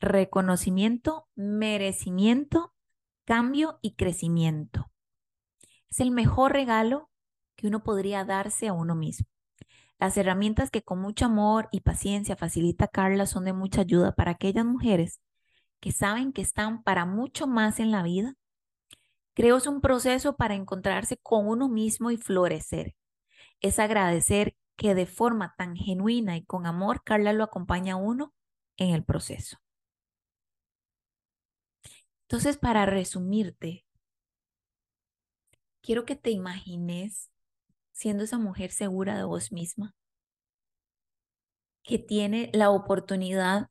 reconocimiento, 0.00 1.28
merecimiento, 1.34 2.74
cambio 3.24 3.78
y 3.82 3.94
crecimiento. 3.94 4.90
Es 5.90 6.00
el 6.00 6.10
mejor 6.10 6.52
regalo 6.52 7.10
que 7.56 7.66
uno 7.66 7.82
podría 7.82 8.24
darse 8.24 8.68
a 8.68 8.72
uno 8.72 8.94
mismo. 8.94 9.26
Las 9.98 10.16
herramientas 10.16 10.70
que 10.70 10.82
con 10.82 11.00
mucho 11.00 11.26
amor 11.26 11.68
y 11.72 11.80
paciencia 11.80 12.36
facilita 12.36 12.86
Carla 12.86 13.26
son 13.26 13.44
de 13.44 13.52
mucha 13.52 13.80
ayuda 13.80 14.12
para 14.14 14.32
aquellas 14.32 14.64
mujeres 14.64 15.20
que 15.80 15.92
saben 15.92 16.32
que 16.32 16.42
están 16.42 16.82
para 16.82 17.04
mucho 17.04 17.46
más 17.46 17.80
en 17.80 17.90
la 17.90 18.02
vida. 18.02 18.34
Creo 19.34 19.56
es 19.56 19.66
un 19.66 19.80
proceso 19.80 20.36
para 20.36 20.54
encontrarse 20.54 21.16
con 21.16 21.48
uno 21.48 21.68
mismo 21.68 22.10
y 22.10 22.16
florecer. 22.16 22.94
Es 23.60 23.78
agradecer 23.78 24.56
que 24.76 24.94
de 24.94 25.06
forma 25.06 25.54
tan 25.56 25.76
genuina 25.76 26.36
y 26.36 26.44
con 26.44 26.66
amor 26.66 27.02
Carla 27.04 27.32
lo 27.32 27.44
acompaña 27.44 27.94
a 27.94 27.96
uno 27.96 28.32
en 28.76 28.94
el 28.94 29.04
proceso. 29.04 29.58
Entonces, 32.28 32.58
para 32.58 32.84
resumirte, 32.84 33.86
quiero 35.80 36.04
que 36.04 36.14
te 36.14 36.30
imagines 36.30 37.30
siendo 37.92 38.22
esa 38.22 38.36
mujer 38.36 38.70
segura 38.70 39.16
de 39.16 39.24
vos 39.24 39.50
misma, 39.50 39.94
que 41.82 41.98
tiene 41.98 42.50
la 42.52 42.68
oportunidad 42.68 43.70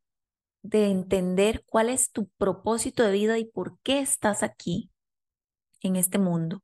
de 0.63 0.87
entender 0.87 1.63
cuál 1.67 1.91
es 1.91 2.11
tu 2.11 2.29
propósito 2.29 3.03
de 3.03 3.11
vida 3.11 3.37
y 3.37 3.45
por 3.45 3.77
qué 3.81 3.99
estás 3.99 4.41
aquí 4.41 4.89
en 5.81 5.95
este 5.95 6.17
mundo. 6.17 6.63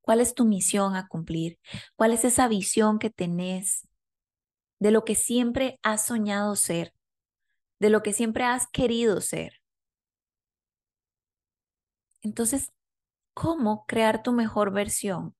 ¿Cuál 0.00 0.20
es 0.20 0.34
tu 0.34 0.44
misión 0.44 0.96
a 0.96 1.06
cumplir? 1.06 1.60
¿Cuál 1.94 2.12
es 2.12 2.24
esa 2.24 2.48
visión 2.48 2.98
que 2.98 3.10
tenés 3.10 3.86
de 4.80 4.90
lo 4.90 5.04
que 5.04 5.14
siempre 5.14 5.78
has 5.84 6.04
soñado 6.04 6.56
ser? 6.56 6.92
De 7.78 7.88
lo 7.88 8.02
que 8.02 8.12
siempre 8.12 8.42
has 8.42 8.66
querido 8.66 9.20
ser. 9.20 9.63
Entonces, 12.24 12.72
¿cómo 13.34 13.84
crear 13.86 14.22
tu 14.22 14.32
mejor 14.32 14.72
versión? 14.72 15.36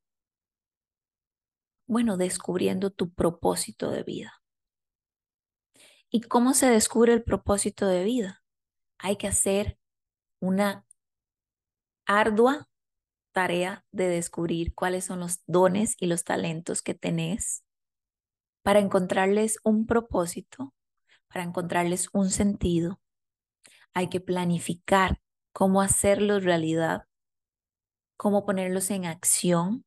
Bueno, 1.87 2.19
descubriendo 2.19 2.91
tu 2.91 3.13
propósito 3.13 3.91
de 3.91 4.03
vida. 4.03 4.43
¿Y 6.11 6.21
cómo 6.21 6.53
se 6.53 6.67
descubre 6.67 7.15
el 7.15 7.25
propósito 7.25 7.87
de 7.87 8.05
vida? 8.05 8.45
Hay 8.99 9.17
que 9.17 9.27
hacer 9.27 9.79
una 10.41 10.87
ardua 12.07 12.69
tarea 13.33 13.87
de 13.91 14.09
descubrir 14.09 14.75
cuáles 14.75 15.07
son 15.07 15.21
los 15.21 15.43
dones 15.47 15.97
y 15.99 16.07
los 16.07 16.23
talentos 16.23 16.83
que 16.83 16.95
tenés 16.95 17.65
para 18.63 18.79
encontrarles 18.79 19.59
un 19.65 19.87
propósito, 19.87 20.75
para 21.29 21.45
encontrarles 21.45 22.11
un 22.13 22.31
sentido. 22.31 23.01
Hay 23.95 24.11
que 24.11 24.21
planificar 24.21 25.24
cómo 25.55 25.81
hacerlos 25.81 26.43
realidad, 26.43 27.07
cómo 28.17 28.45
ponerlos 28.45 28.91
en 28.91 29.07
acción 29.07 29.85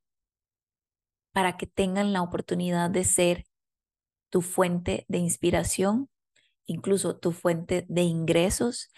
para 1.33 1.57
que 1.57 1.67
tengan 1.67 2.13
la 2.13 2.21
oportunidad 2.21 2.89
de 2.89 3.03
ser 3.03 3.45
tu 4.29 4.41
fuente 4.41 5.05
de 5.09 5.17
inspiración, 5.17 6.09
incluso 6.65 7.17
tu 7.17 7.33
fuente 7.33 7.85
de 7.89 8.03
ingresos 8.03 8.89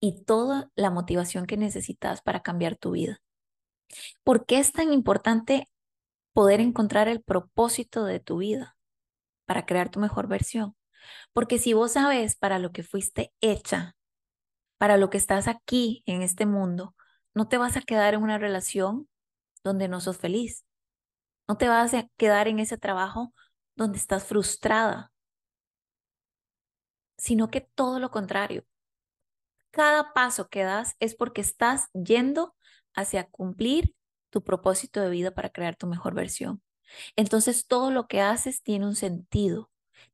y 0.00 0.24
toda 0.24 0.70
la 0.74 0.90
motivación 0.90 1.46
que 1.46 1.58
necesitas 1.58 2.22
para 2.22 2.40
cambiar 2.40 2.76
tu 2.76 2.92
vida. 2.92 3.20
¿Por 4.24 4.46
qué 4.46 4.58
es 4.58 4.72
tan 4.72 4.94
importante 4.94 5.68
poder 6.32 6.60
encontrar 6.60 7.08
el 7.08 7.22
propósito 7.22 8.04
de 8.06 8.20
tu 8.20 8.38
vida 8.38 8.74
para 9.44 9.66
crear 9.66 9.90
tu 9.90 10.00
mejor 10.00 10.28
versión? 10.28 10.74
Porque 11.34 11.58
si 11.58 11.74
vos 11.74 11.92
sabes 11.92 12.36
para 12.36 12.58
lo 12.58 12.72
que 12.72 12.82
fuiste 12.82 13.34
hecha, 13.42 13.96
para 14.80 14.96
lo 14.96 15.10
que 15.10 15.18
estás 15.18 15.46
aquí 15.46 16.02
en 16.06 16.22
este 16.22 16.46
mundo, 16.46 16.94
no 17.34 17.48
te 17.48 17.58
vas 17.58 17.76
a 17.76 17.82
quedar 17.82 18.14
en 18.14 18.22
una 18.22 18.38
relación 18.38 19.10
donde 19.62 19.88
no 19.88 20.00
sos 20.00 20.16
feliz. 20.16 20.64
No 21.46 21.58
te 21.58 21.68
vas 21.68 21.92
a 21.92 22.08
quedar 22.16 22.48
en 22.48 22.60
ese 22.60 22.78
trabajo 22.78 23.34
donde 23.76 23.98
estás 23.98 24.24
frustrada, 24.24 25.12
sino 27.18 27.50
que 27.50 27.60
todo 27.60 27.98
lo 27.98 28.10
contrario. 28.10 28.64
Cada 29.70 30.14
paso 30.14 30.48
que 30.48 30.62
das 30.62 30.96
es 30.98 31.14
porque 31.14 31.42
estás 31.42 31.90
yendo 31.92 32.56
hacia 32.94 33.24
cumplir 33.24 33.94
tu 34.30 34.42
propósito 34.42 35.02
de 35.02 35.10
vida 35.10 35.30
para 35.32 35.50
crear 35.50 35.76
tu 35.76 35.88
mejor 35.88 36.14
versión. 36.14 36.62
Entonces 37.16 37.66
todo 37.66 37.90
lo 37.90 38.06
que 38.06 38.22
haces 38.22 38.62
tiene 38.62 38.86
un 38.86 38.96
sentido, 38.96 39.70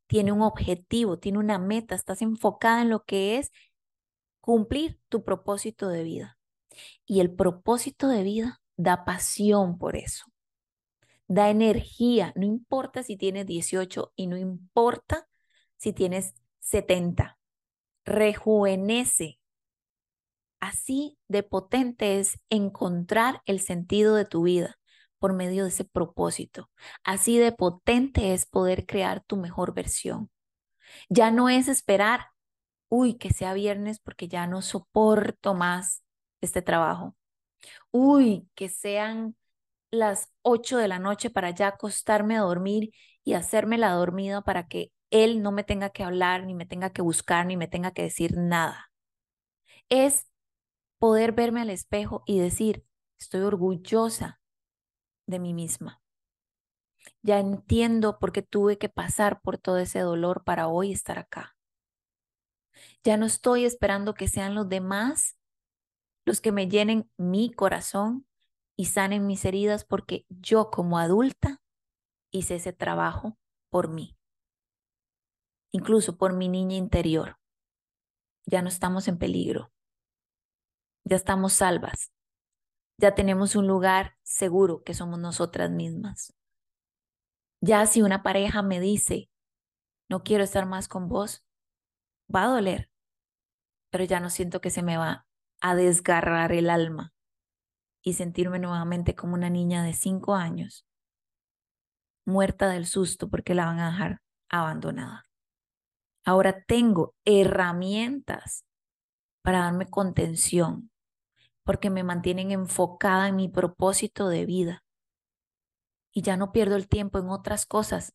tiene 0.09 0.33
un 0.33 0.43
objetivo, 0.43 1.21
tiene 1.21 1.39
una 1.39 1.61
meta, 1.61 1.95
estás 1.95 2.21
enfocada 2.21 2.83
en 2.83 2.91
lo 2.91 3.05
que 3.05 3.39
es 3.39 3.53
cumplir 4.47 5.01
tu 5.09 5.25
propósito 5.25 5.89
de 5.89 6.05
vida. 6.05 6.39
Y 7.05 7.19
el 7.19 7.35
propósito 7.35 8.07
de 8.07 8.23
vida 8.23 8.61
da 8.77 9.05
pasión 9.05 9.77
por 9.77 9.97
eso, 9.97 10.27
da 11.27 11.51
energía, 11.51 12.33
no 12.37 12.47
importa 12.47 13.03
si 13.03 13.17
tienes 13.17 13.47
18 13.47 14.13
y 14.15 14.29
no 14.29 14.37
importa 14.37 15.27
si 15.77 15.93
tienes 15.93 16.35
70, 16.61 17.39
rejuvenece. 18.05 19.41
Así 20.61 21.19
de 21.27 21.43
potente 21.43 22.21
es 22.21 22.39
encontrar 22.49 23.43
el 23.47 23.59
sentido 23.59 24.15
de 24.15 24.27
tu 24.27 24.43
vida 24.43 24.79
por 25.19 25.33
medio 25.33 25.65
de 25.65 25.71
ese 25.71 25.85
propósito. 25.85 26.71
Así 27.03 27.37
de 27.39 27.51
potente 27.51 28.33
es 28.33 28.47
poder 28.47 28.87
crear 28.87 29.25
tu 29.25 29.37
mejor 29.37 29.75
versión. 29.75 30.31
Ya 31.09 31.33
no 31.33 31.49
es 31.49 31.67
esperar, 31.67 32.29
uy, 32.89 33.17
que 33.19 33.31
sea 33.33 33.55
viernes 33.55 34.01
porque 34.01 34.29
ya 34.29 34.47
no 34.47 34.63
soporto 34.63 35.55
más 35.55 36.03
este 36.41 36.63
trabajo. 36.63 37.17
Uy, 37.93 38.49
que 38.55 38.69
sean 38.69 39.37
las 39.91 40.31
8 40.43 40.79
de 40.79 40.89
la 40.89 40.99
noche 40.99 41.31
para 41.31 41.51
ya 41.51 41.69
acostarme 41.69 42.37
a 42.37 42.43
dormir 42.43 42.91
y 43.25 43.35
hacerme 43.35 43.79
la 43.79 43.93
dormida 43.93 44.43
para 44.43 44.69
que 44.69 44.93
él 45.11 45.43
no 45.43 45.53
me 45.53 45.65
tenga 45.65 45.91
que 45.91 46.05
hablar, 46.05 46.45
ni 46.45 46.55
me 46.55 46.67
tenga 46.67 46.91
que 46.91 47.03
buscar, 47.03 47.47
ni 47.47 47.57
me 47.57 47.69
tenga 47.69 47.93
que 47.93 48.03
decir 48.03 48.37
nada. 48.37 48.91
Es 49.89 50.27
poder 50.99 51.33
verme 51.33 51.63
al 51.63 51.71
espejo 51.71 52.23
y 52.27 52.39
decir, 52.41 52.85
estoy 53.19 53.43
orgullosa 53.43 54.41
de 55.27 55.39
mí 55.41 55.55
misma. 55.55 56.03
Ya 57.23 57.41
entiendo 57.41 58.19
por 58.19 58.33
qué 58.33 58.43
tuve 58.43 58.79
que 58.79 58.89
pasar 58.89 59.41
por 59.43 59.59
todo 59.59 59.79
ese 59.79 60.01
dolor 60.01 60.45
para 60.45 60.69
hoy 60.69 60.93
estar 60.93 61.19
acá. 61.19 61.56
Ya 63.07 63.17
no 63.17 63.25
estoy 63.25 63.65
esperando 63.65 64.15
que 64.15 64.27
sean 64.27 64.57
los 64.57 64.69
demás 64.69 65.39
los 66.25 66.41
que 66.41 66.51
me 66.51 66.67
llenen 66.67 67.09
mi 67.17 67.53
corazón 67.53 68.27
y 68.77 68.87
sanen 68.87 69.29
mis 69.29 69.45
heridas 69.45 69.85
porque 69.85 70.27
yo 70.29 70.73
como 70.73 70.99
adulta 70.99 71.63
hice 72.33 72.57
ese 72.57 72.73
trabajo 72.73 73.39
por 73.71 73.91
mí, 73.91 74.19
incluso 75.71 76.19
por 76.19 76.33
mi 76.33 76.49
niña 76.49 76.75
interior. 76.75 77.39
Ya 78.45 78.61
no 78.61 78.69
estamos 78.69 79.07
en 79.07 79.19
peligro, 79.19 79.73
ya 81.05 81.15
estamos 81.15 81.53
salvas, 81.53 82.11
ya 82.99 83.15
tenemos 83.15 83.55
un 83.55 83.69
lugar 83.69 84.19
seguro 84.25 84.83
que 84.83 84.95
somos 84.95 85.21
nosotras 85.21 85.71
mismas. 85.71 86.35
Ya 87.61 87.87
si 87.87 88.03
una 88.03 88.25
pareja 88.25 88.63
me 88.63 88.81
dice, 88.81 89.31
no 90.11 90.25
quiero 90.25 90.43
estar 90.43 90.67
más 90.67 90.89
con 90.89 91.09
vos, 91.09 91.47
va 92.35 92.43
a 92.43 92.49
doler, 92.49 92.91
pero 93.91 94.05
ya 94.05 94.21
no 94.21 94.31
siento 94.31 94.61
que 94.61 94.71
se 94.71 94.83
me 94.83 94.97
va 94.97 95.27
a 95.61 95.75
desgarrar 95.75 96.53
el 96.53 96.71
alma 96.71 97.13
y 98.03 98.15
sentirme 98.15 98.59
nuevamente 98.59 99.15
como 99.15 99.35
una 99.35 99.51
niña 99.51 99.83
de 99.83 99.93
cinco 99.93 100.35
años, 100.35 100.87
muerta 102.25 102.69
del 102.69 102.87
susto 102.87 103.29
porque 103.29 103.55
la 103.55 103.67
van 103.67 103.81
a 103.81 103.91
dejar 103.91 104.21
abandonada. 104.49 105.25
Ahora 106.25 106.65
tengo 106.65 107.15
herramientas 107.25 108.65
para 109.43 109.61
darme 109.61 109.89
contención, 109.89 110.91
porque 111.63 111.89
me 111.89 112.03
mantienen 112.03 112.51
enfocada 112.51 113.29
en 113.29 113.37
mi 113.37 113.49
propósito 113.49 114.29
de 114.29 114.45
vida. 114.45 114.85
Y 116.13 116.23
ya 116.23 116.37
no 116.37 116.51
pierdo 116.51 116.75
el 116.75 116.89
tiempo 116.89 117.19
en 117.19 117.29
otras 117.29 117.65
cosas 117.67 118.15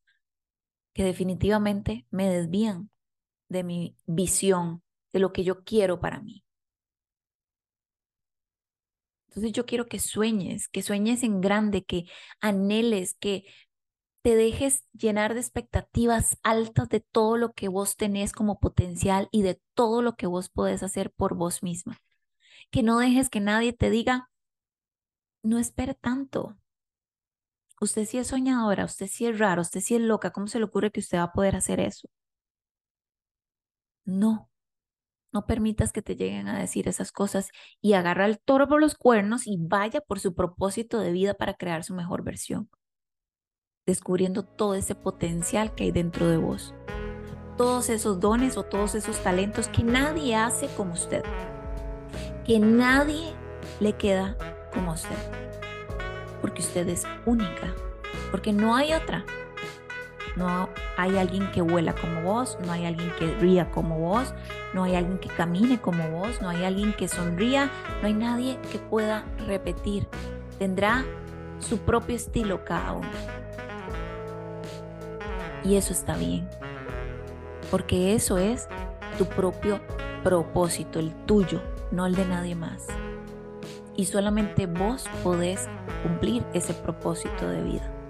que 0.93 1.03
definitivamente 1.03 2.05
me 2.09 2.29
desvían 2.29 2.89
de 3.47 3.63
mi 3.63 3.95
visión, 4.05 4.83
de 5.13 5.19
lo 5.19 5.33
que 5.33 5.43
yo 5.43 5.63
quiero 5.63 5.99
para 5.99 6.21
mí. 6.21 6.43
Entonces 9.27 9.53
yo 9.53 9.65
quiero 9.65 9.87
que 9.87 9.99
sueñes, 9.99 10.67
que 10.69 10.81
sueñes 10.81 11.23
en 11.23 11.39
grande, 11.41 11.83
que 11.85 12.05
anheles, 12.41 13.15
que 13.19 13.45
te 14.23 14.35
dejes 14.35 14.85
llenar 14.93 15.33
de 15.35 15.41
expectativas 15.41 16.37
altas 16.43 16.89
de 16.89 17.01
todo 17.01 17.37
lo 17.37 17.53
que 17.53 17.69
vos 17.69 17.97
tenés 17.97 18.33
como 18.33 18.59
potencial 18.59 19.29
y 19.31 19.43
de 19.43 19.61
todo 19.75 20.01
lo 20.03 20.15
que 20.15 20.27
vos 20.27 20.49
podés 20.49 20.83
hacer 20.83 21.11
por 21.13 21.35
vos 21.35 21.63
misma 21.63 21.99
que 22.71 22.83
no 22.83 22.99
dejes 22.99 23.29
que 23.29 23.41
nadie 23.41 23.73
te 23.73 23.89
diga, 23.91 24.29
no 25.43 25.59
espere 25.59 25.93
tanto. 25.93 26.57
Usted 27.81 28.05
sí 28.05 28.17
es 28.17 28.27
soñadora, 28.27 28.85
usted 28.85 29.07
sí 29.07 29.25
es 29.27 29.37
raro, 29.37 29.61
usted 29.61 29.81
sí 29.81 29.95
es 29.95 30.01
loca, 30.01 30.31
¿cómo 30.31 30.47
se 30.47 30.57
le 30.57 30.63
ocurre 30.63 30.89
que 30.89 31.01
usted 31.01 31.17
va 31.17 31.23
a 31.23 31.33
poder 31.33 31.57
hacer 31.57 31.81
eso? 31.81 32.07
No, 34.05 34.49
no 35.33 35.45
permitas 35.45 35.91
que 35.91 36.01
te 36.01 36.15
lleguen 36.15 36.47
a 36.47 36.59
decir 36.59 36.87
esas 36.87 37.11
cosas 37.11 37.49
y 37.81 37.93
agarra 37.93 38.25
el 38.25 38.39
toro 38.39 38.67
por 38.67 38.81
los 38.81 38.95
cuernos 38.95 39.47
y 39.47 39.57
vaya 39.59 40.01
por 40.01 40.19
su 40.19 40.35
propósito 40.35 40.99
de 40.99 41.11
vida 41.11 41.33
para 41.33 41.53
crear 41.53 41.83
su 41.83 41.93
mejor 41.93 42.23
versión, 42.23 42.69
descubriendo 43.85 44.43
todo 44.43 44.75
ese 44.75 44.95
potencial 44.95 45.75
que 45.75 45.85
hay 45.85 45.91
dentro 45.91 46.27
de 46.27 46.37
vos, 46.37 46.73
todos 47.57 47.89
esos 47.89 48.19
dones 48.19 48.57
o 48.57 48.63
todos 48.63 48.95
esos 48.95 49.21
talentos 49.23 49.67
que 49.67 49.83
nadie 49.83 50.35
hace 50.35 50.67
como 50.75 50.93
usted 50.93 51.23
que 52.45 52.59
nadie 52.59 53.33
le 53.79 53.93
queda 53.93 54.35
como 54.73 54.93
usted. 54.93 55.15
Porque 56.41 56.61
usted 56.61 56.87
es 56.89 57.05
única. 57.25 57.73
Porque 58.31 58.51
no 58.51 58.75
hay 58.75 58.93
otra. 58.93 59.25
No 60.35 60.69
hay 60.97 61.17
alguien 61.17 61.51
que 61.51 61.61
vuela 61.61 61.93
como 61.93 62.21
vos, 62.21 62.57
no 62.65 62.71
hay 62.71 62.85
alguien 62.85 63.11
que 63.19 63.33
ría 63.35 63.69
como 63.69 63.99
vos, 63.99 64.33
no 64.73 64.83
hay 64.83 64.95
alguien 64.95 65.17
que 65.19 65.29
camine 65.29 65.79
como 65.79 66.09
vos, 66.09 66.41
no 66.41 66.49
hay 66.49 66.63
alguien 66.63 66.93
que 66.93 67.07
sonría, 67.07 67.69
no 68.01 68.07
hay 68.07 68.13
nadie 68.13 68.57
que 68.71 68.79
pueda 68.79 69.25
repetir. 69.45 70.07
Tendrá 70.57 71.03
su 71.59 71.79
propio 71.79 72.15
estilo 72.15 72.63
cada 72.63 72.93
uno. 72.93 73.09
Y 75.63 75.75
eso 75.75 75.93
está 75.93 76.15
bien, 76.15 76.49
porque 77.69 78.15
eso 78.15 78.37
es 78.37 78.67
tu 79.17 79.25
propio 79.25 79.79
propósito, 80.23 80.99
el 80.99 81.13
tuyo, 81.25 81.61
no 81.91 82.05
el 82.05 82.15
de 82.15 82.25
nadie 82.25 82.55
más. 82.55 82.87
Y 83.95 84.05
solamente 84.05 84.65
vos 84.65 85.07
podés 85.23 85.67
cumplir 86.01 86.43
ese 86.53 86.73
propósito 86.73 87.47
de 87.47 87.61
vida. 87.61 88.00